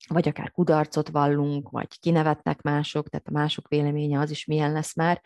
vagy 0.08 0.28
akár 0.28 0.50
kudarcot 0.50 1.08
vallunk, 1.08 1.70
vagy 1.70 1.98
kinevetnek 2.00 2.62
mások, 2.62 3.08
tehát 3.08 3.28
a 3.28 3.32
mások 3.32 3.68
véleménye 3.68 4.18
az 4.18 4.30
is 4.30 4.44
milyen 4.44 4.72
lesz 4.72 4.94
már, 4.94 5.22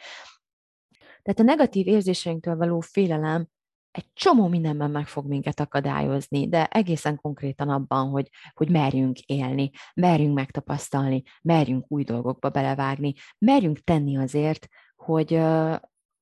tehát 1.23 1.41
a 1.41 1.43
negatív 1.43 1.87
érzéseinktől 1.87 2.57
való 2.57 2.81
félelem 2.81 3.49
egy 3.91 4.07
csomó 4.13 4.49
mindenben 4.49 4.91
meg 4.91 5.07
fog 5.07 5.27
minket 5.27 5.61
akadályozni, 5.61 6.49
de 6.49 6.67
egészen 6.67 7.17
konkrétan 7.17 7.69
abban, 7.69 8.09
hogy, 8.09 8.31
hogy 8.55 8.71
merjünk 8.71 9.19
élni, 9.19 9.71
merjünk 9.95 10.35
megtapasztalni, 10.35 11.23
merjünk 11.43 11.85
új 11.89 12.05
dolgokba 12.05 12.49
belevágni, 12.49 13.15
merjünk 13.39 13.79
tenni 13.79 14.17
azért, 14.17 14.67
hogy, 14.97 15.41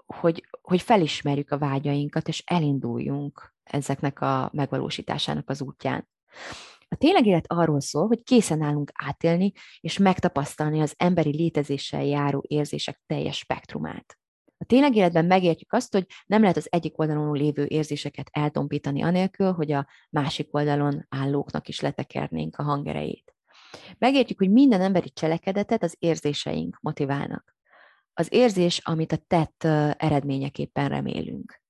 hogy, 0.07 0.49
hogy 0.63 0.83
felismerjük 0.83 1.51
a 1.51 1.59
vágyainkat, 1.59 2.29
és 2.29 2.43
elinduljunk 2.47 3.55
ezeknek 3.63 4.21
a 4.21 4.51
megvalósításának 4.53 5.51
az 5.51 5.63
útján. 5.63 6.09
A 6.89 6.97
tényleg 6.97 7.27
élet 7.27 7.53
arról 7.53 7.81
szól, 7.81 8.07
hogy 8.07 8.23
készen 8.23 8.63
állunk 8.63 8.91
átélni 8.95 9.53
és 9.81 9.99
megtapasztalni 9.99 10.81
az 10.81 10.95
emberi 10.97 11.37
létezéssel 11.37 12.05
járó 12.05 12.45
érzések 12.47 13.03
teljes 13.07 13.37
spektrumát. 13.37 14.19
A 14.59 14.65
tényleg 14.65 14.97
életben 14.97 15.25
megértjük 15.25 15.73
azt, 15.73 15.93
hogy 15.93 16.07
nem 16.27 16.41
lehet 16.41 16.57
az 16.57 16.67
egyik 16.71 16.99
oldalon 16.99 17.37
lévő 17.37 17.65
érzéseket 17.65 18.29
eltompítani 18.33 19.03
anélkül, 19.03 19.53
hogy 19.53 19.73
a 19.73 19.87
másik 20.11 20.55
oldalon 20.55 21.07
állóknak 21.09 21.69
is 21.69 21.81
letekernénk 21.81 22.57
a 22.57 22.63
hangerejét. 22.63 23.35
Megértjük, 23.99 24.39
hogy 24.39 24.51
minden 24.51 24.81
emberi 24.81 25.11
cselekedetet 25.11 25.83
az 25.83 25.97
érzéseink 25.99 26.79
motiválnak. 26.81 27.57
Az 28.13 28.33
érzés, 28.33 28.79
amit 28.79 29.13
a 29.13 29.17
tett 29.27 29.65
eredményeképpen 29.97 30.89
remélünk. 30.89 31.61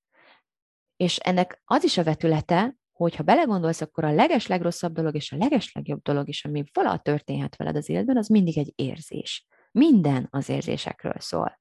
És 0.96 1.16
ennek 1.16 1.62
az 1.64 1.85
is 1.85 1.98
a 1.98 2.05
vetülete, 2.05 2.77
hogy 2.92 3.14
ha 3.14 3.22
belegondolsz, 3.22 3.81
akkor 3.81 4.05
a 4.05 4.12
leges 4.12 4.46
legrosszabb 4.46 4.92
dolog 4.92 5.14
és 5.14 5.33
a 5.33 5.37
leges 5.37 5.72
legjobb 5.72 6.03
dolog 6.03 6.29
is, 6.29 6.44
ami 6.44 6.64
valaha 6.72 6.98
történhet 6.98 7.57
veled 7.57 7.77
az 7.77 7.88
életben, 7.88 8.16
az 8.16 8.29
mindig 8.29 8.59
egy 8.59 8.72
érzés. 8.77 9.46
Minden 9.72 10.27
az 10.31 10.48
érzésekről 10.48 11.16
szól. 11.18 11.61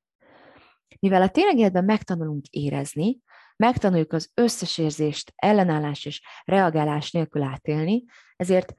Mivel 1.00 1.21
a 1.21 1.30
tényleg 1.30 1.58
életben 1.58 1.84
megtanulunk 1.84 2.45
érezni, 2.47 3.19
megtanuljuk 3.56 4.13
az 4.13 4.32
összes 4.34 4.78
érzést 4.78 5.34
ellenállás 5.36 6.06
és 6.06 6.21
reagálás 6.45 7.12
nélkül 7.12 7.41
átélni, 7.41 8.04
ezért 8.36 8.76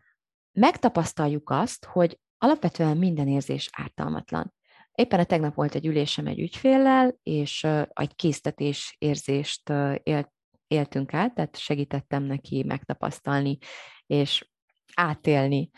megtapasztaljuk 0.53 1.51
azt, 1.51 1.85
hogy 1.85 2.19
alapvetően 2.39 2.97
minden 2.97 3.29
érzés 3.29 3.69
ártalmatlan. 3.73 4.55
Éppen 4.93 5.21
a 5.21 5.25
tegnap 5.25 5.55
volt 5.55 5.75
egy 5.75 5.87
ülésem 5.87 6.27
egy 6.27 6.41
ügyféllel, 6.41 7.19
és 7.23 7.67
egy 7.89 8.15
késztetés 8.15 8.97
érzést 8.99 9.73
élt, 10.03 10.33
éltünk 10.67 11.15
át, 11.15 11.35
tehát 11.35 11.57
segítettem 11.57 12.23
neki 12.23 12.65
megtapasztalni, 12.65 13.59
és 14.07 14.49
átélni, 14.95 15.71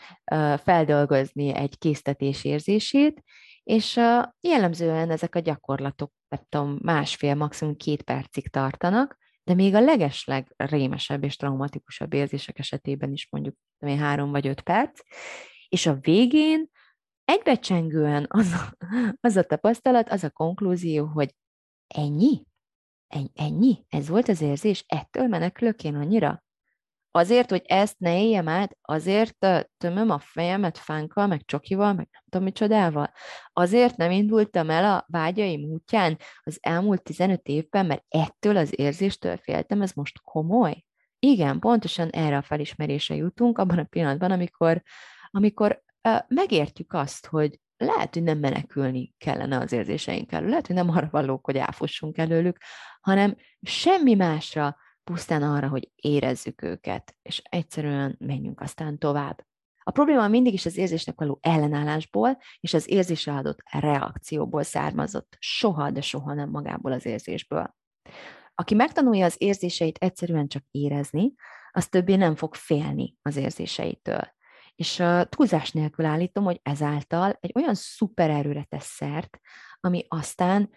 feldolgozni 0.63 1.53
egy 1.55 1.77
késztetés 1.77 2.43
érzését, 2.43 3.23
és 3.63 3.95
jellemzően 4.39 5.09
ezek 5.09 5.35
a 5.35 5.39
gyakorlatok, 5.39 6.13
nem 6.27 6.45
tudom, 6.49 6.77
másfél, 6.81 7.35
maximum 7.35 7.75
két 7.75 8.01
percig 8.01 8.49
tartanak, 8.49 9.17
de 9.43 9.53
még 9.53 9.75
a 9.75 9.81
legesleg 9.81 10.53
rémesebb 10.57 11.23
és 11.23 11.35
traumatikusabb 11.35 12.13
érzések 12.13 12.59
esetében 12.59 13.11
is 13.11 13.27
mondjuk 13.29 13.55
tudom 13.77 13.97
három 13.97 14.31
vagy 14.31 14.47
öt 14.47 14.61
perc, 14.61 14.99
és 15.69 15.85
a 15.85 15.95
végén 15.95 16.69
egybecsengően 17.25 18.25
az 18.29 18.51
a, 18.51 18.85
az 19.27 19.35
a 19.35 19.43
tapasztalat, 19.43 20.09
az 20.09 20.23
a 20.23 20.29
konklúzió, 20.29 21.05
hogy 21.05 21.35
ennyi? 21.87 22.45
Ennyi? 23.33 23.85
Ez 23.89 24.07
volt 24.07 24.27
az 24.27 24.41
érzés? 24.41 24.83
Ettől 24.87 25.27
menekülök 25.27 25.83
én 25.83 25.95
annyira? 25.95 26.43
Azért, 27.13 27.49
hogy 27.49 27.61
ezt 27.65 27.99
ne 27.99 28.21
éljem 28.21 28.47
át, 28.47 28.77
azért 28.81 29.47
tömöm 29.77 30.09
a 30.09 30.19
fejemet 30.19 30.77
fánkkal, 30.77 31.27
meg 31.27 31.45
csokival, 31.45 31.93
meg 31.93 32.07
nem 32.11 32.21
tudom 32.29 32.45
micsodával. 32.45 33.11
Azért 33.53 33.97
nem 33.97 34.11
indultam 34.11 34.69
el 34.69 34.95
a 34.95 35.05
vágyaim 35.07 35.61
útján 35.61 36.17
az 36.43 36.57
elmúlt 36.61 37.03
15 37.03 37.47
évben, 37.47 37.85
mert 37.85 38.03
ettől 38.07 38.57
az 38.57 38.79
érzéstől 38.79 39.37
féltem, 39.37 39.81
ez 39.81 39.91
most 39.91 40.21
komoly? 40.23 40.83
Igen, 41.19 41.59
pontosan 41.59 42.09
erre 42.09 42.37
a 42.37 42.41
felismerésre 42.41 43.15
jutunk 43.15 43.57
abban 43.57 43.79
a 43.79 43.83
pillanatban, 43.83 44.31
amikor, 44.31 44.81
amikor 45.29 45.81
uh, 46.07 46.19
megértjük 46.27 46.93
azt, 46.93 47.27
hogy 47.27 47.59
lehet, 47.77 48.13
hogy 48.13 48.23
nem 48.23 48.37
menekülni 48.37 49.13
kellene 49.17 49.57
az 49.57 49.71
érzéseink 49.71 50.31
elől, 50.31 50.49
lehet, 50.49 50.67
hogy 50.67 50.75
nem 50.75 50.89
arra 50.89 51.07
valók, 51.11 51.45
hogy 51.45 51.55
elfussunk 51.55 52.17
előlük, 52.17 52.57
hanem 53.01 53.35
semmi 53.61 54.13
másra, 54.13 54.77
pusztán 55.03 55.43
arra, 55.43 55.67
hogy 55.67 55.91
érezzük 55.95 56.61
őket, 56.61 57.15
és 57.21 57.41
egyszerűen 57.49 58.15
menjünk 58.19 58.61
aztán 58.61 58.97
tovább. 58.97 59.45
A 59.83 59.91
probléma 59.91 60.27
mindig 60.27 60.53
is 60.53 60.65
az 60.65 60.77
érzésnek 60.77 61.19
való 61.19 61.39
ellenállásból 61.41 62.37
és 62.59 62.73
az 62.73 62.89
érzésre 62.89 63.33
adott 63.33 63.63
reakcióból 63.71 64.63
származott, 64.63 65.35
soha, 65.39 65.91
de 65.91 66.01
soha 66.01 66.33
nem 66.33 66.49
magából 66.49 66.91
az 66.91 67.05
érzésből. 67.05 67.75
Aki 68.55 68.75
megtanulja 68.75 69.25
az 69.25 69.35
érzéseit 69.37 69.97
egyszerűen 69.97 70.47
csak 70.47 70.63
érezni, 70.71 71.33
az 71.71 71.87
többé 71.87 72.15
nem 72.15 72.35
fog 72.35 72.55
félni 72.55 73.15
az 73.21 73.35
érzéseitől. 73.35 74.33
És 74.75 75.03
túlzás 75.29 75.71
nélkül 75.71 76.05
állítom, 76.05 76.43
hogy 76.43 76.59
ezáltal 76.63 77.37
egy 77.39 77.51
olyan 77.55 77.73
szupererőre 77.75 78.63
tesz 78.63 78.93
szert, 78.95 79.39
ami 79.79 80.05
aztán 80.07 80.69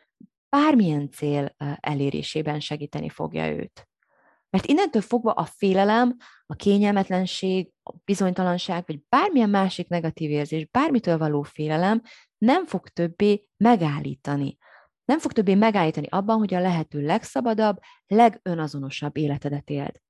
bármilyen 0.48 1.10
cél 1.10 1.54
elérésében 1.80 2.60
segíteni 2.60 3.08
fogja 3.08 3.48
őt. 3.52 3.88
Mert 4.54 4.66
innentől 4.66 5.02
fogva 5.02 5.32
a 5.32 5.44
félelem, 5.44 6.16
a 6.46 6.54
kényelmetlenség, 6.54 7.72
a 7.82 7.92
bizonytalanság, 8.04 8.84
vagy 8.86 9.00
bármilyen 9.08 9.50
másik 9.50 9.88
negatív 9.88 10.30
érzés, 10.30 10.66
bármitől 10.70 11.18
való 11.18 11.42
félelem 11.42 12.02
nem 12.38 12.66
fog 12.66 12.88
többé 12.88 13.48
megállítani. 13.56 14.56
Nem 15.04 15.18
fog 15.18 15.32
többé 15.32 15.54
megállítani 15.54 16.06
abban, 16.10 16.38
hogy 16.38 16.54
a 16.54 16.60
lehető 16.60 17.00
legszabadabb, 17.00 17.78
legönazonosabb 18.06 19.16
életedet 19.16 19.70
éld. 19.70 20.00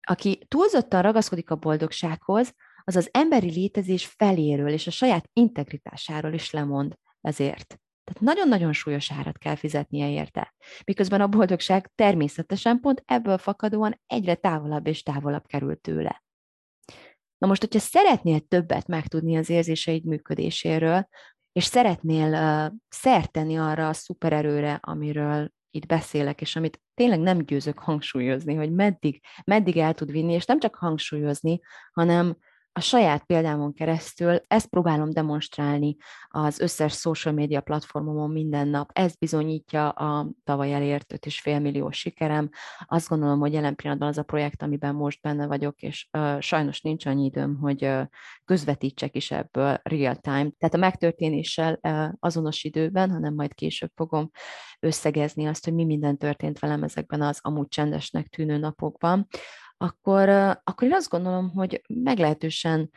Aki 0.00 0.44
túlzottan 0.48 1.02
ragaszkodik 1.02 1.50
a 1.50 1.56
boldogsághoz, 1.56 2.54
az 2.84 2.96
az 2.96 3.08
emberi 3.12 3.50
létezés 3.50 4.06
feléről 4.06 4.70
és 4.70 4.86
a 4.86 4.90
saját 4.90 5.28
integritásáról 5.32 6.32
is 6.32 6.50
lemond 6.50 6.98
ezért. 7.20 7.80
Tehát 8.06 8.20
nagyon-nagyon 8.20 8.72
súlyos 8.72 9.12
árat 9.12 9.38
kell 9.38 9.54
fizetnie 9.54 10.10
érte. 10.10 10.54
Miközben 10.84 11.20
a 11.20 11.26
boldogság 11.26 11.90
természetesen 11.94 12.80
pont 12.80 13.02
ebből 13.06 13.38
fakadóan 13.38 14.00
egyre 14.06 14.34
távolabb 14.34 14.86
és 14.86 15.02
távolabb 15.02 15.46
kerül 15.46 15.80
tőle. 15.80 16.22
Na 17.38 17.46
most, 17.46 17.60
hogyha 17.60 17.78
szeretnél 17.78 18.40
többet 18.40 18.86
megtudni 18.86 19.36
az 19.36 19.50
érzéseid 19.50 20.04
működéséről, 20.04 21.08
és 21.52 21.64
szeretnél 21.64 22.32
uh, 22.32 22.78
szert 22.88 23.32
tenni 23.32 23.58
arra 23.58 23.88
a 23.88 23.92
szupererőre, 23.92 24.78
amiről 24.82 25.50
itt 25.70 25.86
beszélek, 25.86 26.40
és 26.40 26.56
amit 26.56 26.80
tényleg 26.94 27.20
nem 27.20 27.38
győzök 27.38 27.78
hangsúlyozni, 27.78 28.54
hogy 28.54 28.72
meddig, 28.72 29.20
meddig 29.44 29.76
el 29.76 29.94
tud 29.94 30.10
vinni, 30.10 30.32
és 30.32 30.44
nem 30.44 30.60
csak 30.60 30.74
hangsúlyozni, 30.74 31.60
hanem 31.92 32.36
a 32.76 32.80
saját 32.80 33.24
példámon 33.24 33.72
keresztül 33.72 34.40
ezt 34.46 34.66
próbálom 34.66 35.10
demonstrálni 35.10 35.96
az 36.28 36.60
összes 36.60 36.92
social 36.92 37.34
media 37.34 37.60
platformomon 37.60 38.30
minden 38.30 38.68
nap. 38.68 38.90
Ez 38.92 39.14
bizonyítja 39.14 39.88
a 39.88 40.30
tavaly 40.44 40.72
elért 40.72 41.12
5,5 41.12 41.62
millió 41.62 41.90
sikerem. 41.90 42.48
Azt 42.86 43.08
gondolom, 43.08 43.38
hogy 43.38 43.52
jelen 43.52 43.74
pillanatban 43.74 44.08
az 44.08 44.18
a 44.18 44.22
projekt, 44.22 44.62
amiben 44.62 44.94
most 44.94 45.20
benne 45.22 45.46
vagyok, 45.46 45.82
és 45.82 46.08
uh, 46.12 46.40
sajnos 46.40 46.80
nincs 46.80 47.06
annyi 47.06 47.24
időm, 47.24 47.58
hogy 47.58 47.84
uh, 47.84 48.02
közvetítsek 48.44 49.14
is 49.16 49.30
ebből 49.30 49.80
real 49.82 50.16
time. 50.16 50.50
Tehát 50.58 50.74
a 50.74 50.78
megtörténéssel 50.78 51.78
uh, 51.82 52.08
azonos 52.20 52.64
időben, 52.64 53.10
hanem 53.10 53.34
majd 53.34 53.54
később 53.54 53.90
fogom 53.94 54.30
összegezni 54.80 55.46
azt, 55.46 55.64
hogy 55.64 55.74
mi 55.74 55.84
minden 55.84 56.18
történt 56.18 56.58
velem 56.58 56.82
ezekben 56.82 57.22
az 57.22 57.38
amúgy 57.42 57.68
csendesnek 57.68 58.26
tűnő 58.26 58.56
napokban 58.56 59.28
akkor, 59.76 60.28
akkor 60.64 60.88
én 60.88 60.94
azt 60.94 61.08
gondolom, 61.08 61.50
hogy 61.50 61.82
meglehetősen 61.88 62.90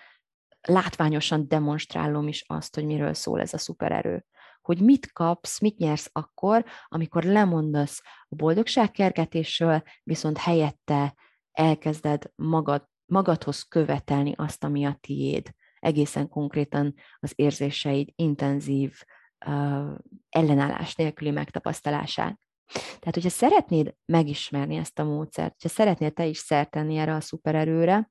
látványosan 0.61 1.47
demonstrálom 1.47 2.27
is 2.27 2.43
azt, 2.47 2.75
hogy 2.75 2.85
miről 2.85 3.13
szól 3.13 3.41
ez 3.41 3.53
a 3.53 3.57
szupererő. 3.57 4.25
Hogy 4.61 4.81
mit 4.81 5.11
kapsz, 5.11 5.59
mit 5.59 5.77
nyersz 5.77 6.09
akkor, 6.11 6.65
amikor 6.87 7.23
lemondasz 7.23 8.01
a 8.27 8.35
boldogságkergetésről, 8.35 9.83
viszont 10.03 10.37
helyette 10.37 11.15
elkezded 11.51 12.31
magad, 12.35 12.87
magadhoz 13.05 13.63
követelni 13.63 14.33
azt, 14.35 14.63
ami 14.63 14.85
a 14.85 14.97
tiéd. 15.01 15.49
Egészen 15.79 16.29
konkrétan 16.29 16.93
az 17.19 17.33
érzéseid 17.35 18.09
intenzív 18.15 19.01
uh, 19.45 19.95
ellenállás 20.29 20.95
nélküli 20.95 21.31
megtapasztalását. 21.31 22.39
Tehát, 22.73 23.13
hogyha 23.13 23.29
szeretnéd 23.29 23.95
megismerni 24.05 24.75
ezt 24.75 24.99
a 24.99 25.03
módszert, 25.03 25.51
hogyha 25.51 25.75
szeretnél 25.75 26.11
te 26.11 26.25
is 26.25 26.37
szert 26.37 26.69
tenni 26.69 26.97
erre 26.97 27.15
a 27.15 27.21
szupererőre, 27.21 28.09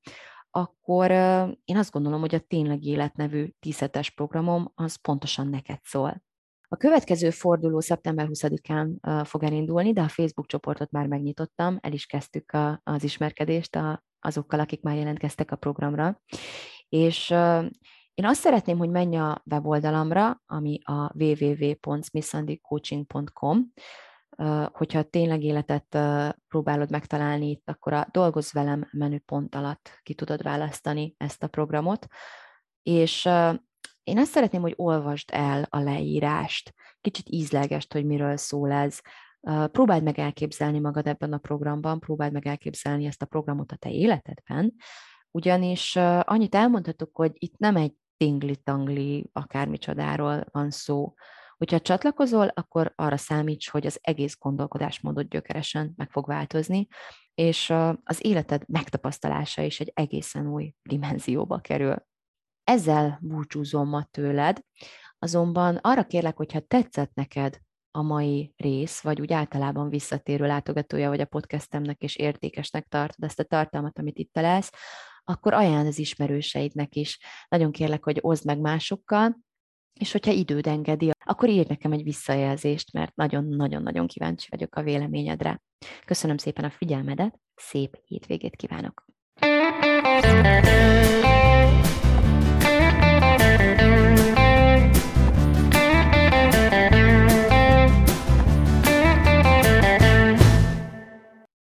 akkor 0.51 1.11
én 1.63 1.77
azt 1.77 1.91
gondolom, 1.91 2.19
hogy 2.19 2.35
a 2.35 2.39
Tényleg 2.39 2.83
Élet 2.83 3.29
tízhetes 3.59 4.09
programom 4.09 4.71
az 4.75 4.95
pontosan 4.95 5.47
neked 5.47 5.79
szól. 5.83 6.23
A 6.71 6.75
következő 6.75 7.29
forduló 7.29 7.79
szeptember 7.79 8.27
20-án 8.29 8.89
fog 9.25 9.43
elindulni, 9.43 9.93
de 9.93 10.01
a 10.01 10.07
Facebook 10.07 10.47
csoportot 10.47 10.91
már 10.91 11.07
megnyitottam, 11.07 11.77
el 11.81 11.91
is 11.91 12.05
kezdtük 12.05 12.51
a, 12.51 12.81
az 12.83 13.03
ismerkedést 13.03 13.79
azokkal, 14.19 14.59
akik 14.59 14.81
már 14.81 14.95
jelentkeztek 14.95 15.51
a 15.51 15.55
programra. 15.55 16.21
És 16.89 17.29
én 18.13 18.25
azt 18.25 18.41
szeretném, 18.41 18.77
hogy 18.77 18.89
menj 18.89 19.17
a 19.17 19.43
weboldalamra, 19.45 20.41
ami 20.45 20.79
a 20.83 21.11
www.smithsandycoaching.com, 21.13 23.73
hogyha 24.71 25.03
tényleg 25.03 25.43
életet 25.43 25.97
próbálod 26.47 26.89
megtalálni 26.91 27.49
itt, 27.49 27.69
akkor 27.69 27.93
a 27.93 28.07
Dolgozz 28.11 28.53
velem 28.53 28.87
menüpont 28.91 29.55
alatt 29.55 29.99
ki 30.03 30.13
tudod 30.13 30.43
választani 30.43 31.15
ezt 31.17 31.43
a 31.43 31.47
programot, 31.47 32.07
és 32.83 33.25
én 34.03 34.17
azt 34.17 34.31
szeretném, 34.31 34.61
hogy 34.61 34.73
olvasd 34.75 35.29
el 35.31 35.67
a 35.69 35.79
leírást, 35.79 36.73
kicsit 37.01 37.29
ízlegest, 37.29 37.93
hogy 37.93 38.05
miről 38.05 38.37
szól 38.37 38.71
ez, 38.71 38.99
próbáld 39.71 40.03
meg 40.03 40.19
elképzelni 40.19 40.79
magad 40.79 41.07
ebben 41.07 41.33
a 41.33 41.37
programban, 41.37 41.99
próbáld 41.99 42.33
meg 42.33 42.47
elképzelni 42.47 43.05
ezt 43.05 43.21
a 43.21 43.25
programot 43.25 43.71
a 43.71 43.75
te 43.75 43.91
életedben, 43.91 44.73
ugyanis 45.31 45.95
annyit 46.21 46.55
elmondhatok, 46.55 47.15
hogy 47.15 47.31
itt 47.33 47.57
nem 47.57 47.75
egy 47.75 47.93
tingli-tangli 48.17 49.29
akármicsodáról 49.33 50.45
van 50.51 50.69
szó. 50.69 51.13
Hogyha 51.59 51.79
csatlakozol, 51.79 52.47
akkor 52.47 52.93
arra 52.95 53.17
számíts, 53.17 53.69
hogy 53.69 53.85
az 53.85 53.99
egész 54.01 54.37
gondolkodásmódot 54.39 55.29
gyökeresen 55.29 55.93
meg 55.95 56.11
fog 56.11 56.27
változni, 56.27 56.87
és 57.33 57.73
az 58.03 58.25
életed 58.25 58.63
megtapasztalása 58.67 59.61
is 59.61 59.79
egy 59.79 59.91
egészen 59.95 60.47
új 60.47 60.73
dimenzióba 60.81 61.59
kerül. 61.59 61.95
Ezzel 62.63 63.19
búcsúzom 63.21 63.89
ma 63.89 64.03
tőled, 64.03 64.59
azonban 65.17 65.75
arra 65.75 66.03
kérlek, 66.03 66.37
hogyha 66.37 66.59
tetszett 66.59 67.13
neked 67.13 67.57
a 67.91 68.01
mai 68.01 68.53
rész, 68.57 69.01
vagy 69.01 69.21
úgy 69.21 69.33
általában 69.33 69.89
visszatérő 69.89 70.45
látogatója 70.45 71.09
vagy 71.09 71.21
a 71.21 71.25
podcastemnek, 71.25 72.01
és 72.01 72.15
értékesnek 72.15 72.87
tartod 72.87 73.23
ezt 73.23 73.39
a 73.39 73.43
tartalmat, 73.43 73.99
amit 73.99 74.17
itt 74.17 74.33
találsz, 74.33 74.71
akkor 75.23 75.53
ajánl 75.53 75.87
az 75.87 75.99
ismerőseidnek 75.99 76.95
is. 76.95 77.19
Nagyon 77.47 77.71
kérlek, 77.71 78.03
hogy 78.03 78.17
oszd 78.21 78.45
meg 78.45 78.59
másokkal, 78.59 79.37
és 79.99 80.11
hogyha 80.11 80.31
időd 80.31 80.67
engedi, 80.67 81.11
akkor 81.25 81.49
írj 81.49 81.65
nekem 81.67 81.91
egy 81.91 82.03
visszajelzést, 82.03 82.93
mert 82.93 83.15
nagyon-nagyon-nagyon 83.15 84.07
kíváncsi 84.07 84.47
vagyok 84.51 84.75
a 84.75 84.83
véleményedre. 84.83 85.61
Köszönöm 86.05 86.37
szépen 86.37 86.65
a 86.65 86.69
figyelmedet, 86.69 87.39
szép 87.55 87.97
hétvégét 88.05 88.55
kívánok! 88.55 89.05
thank 89.41 91.23
you 91.23 91.28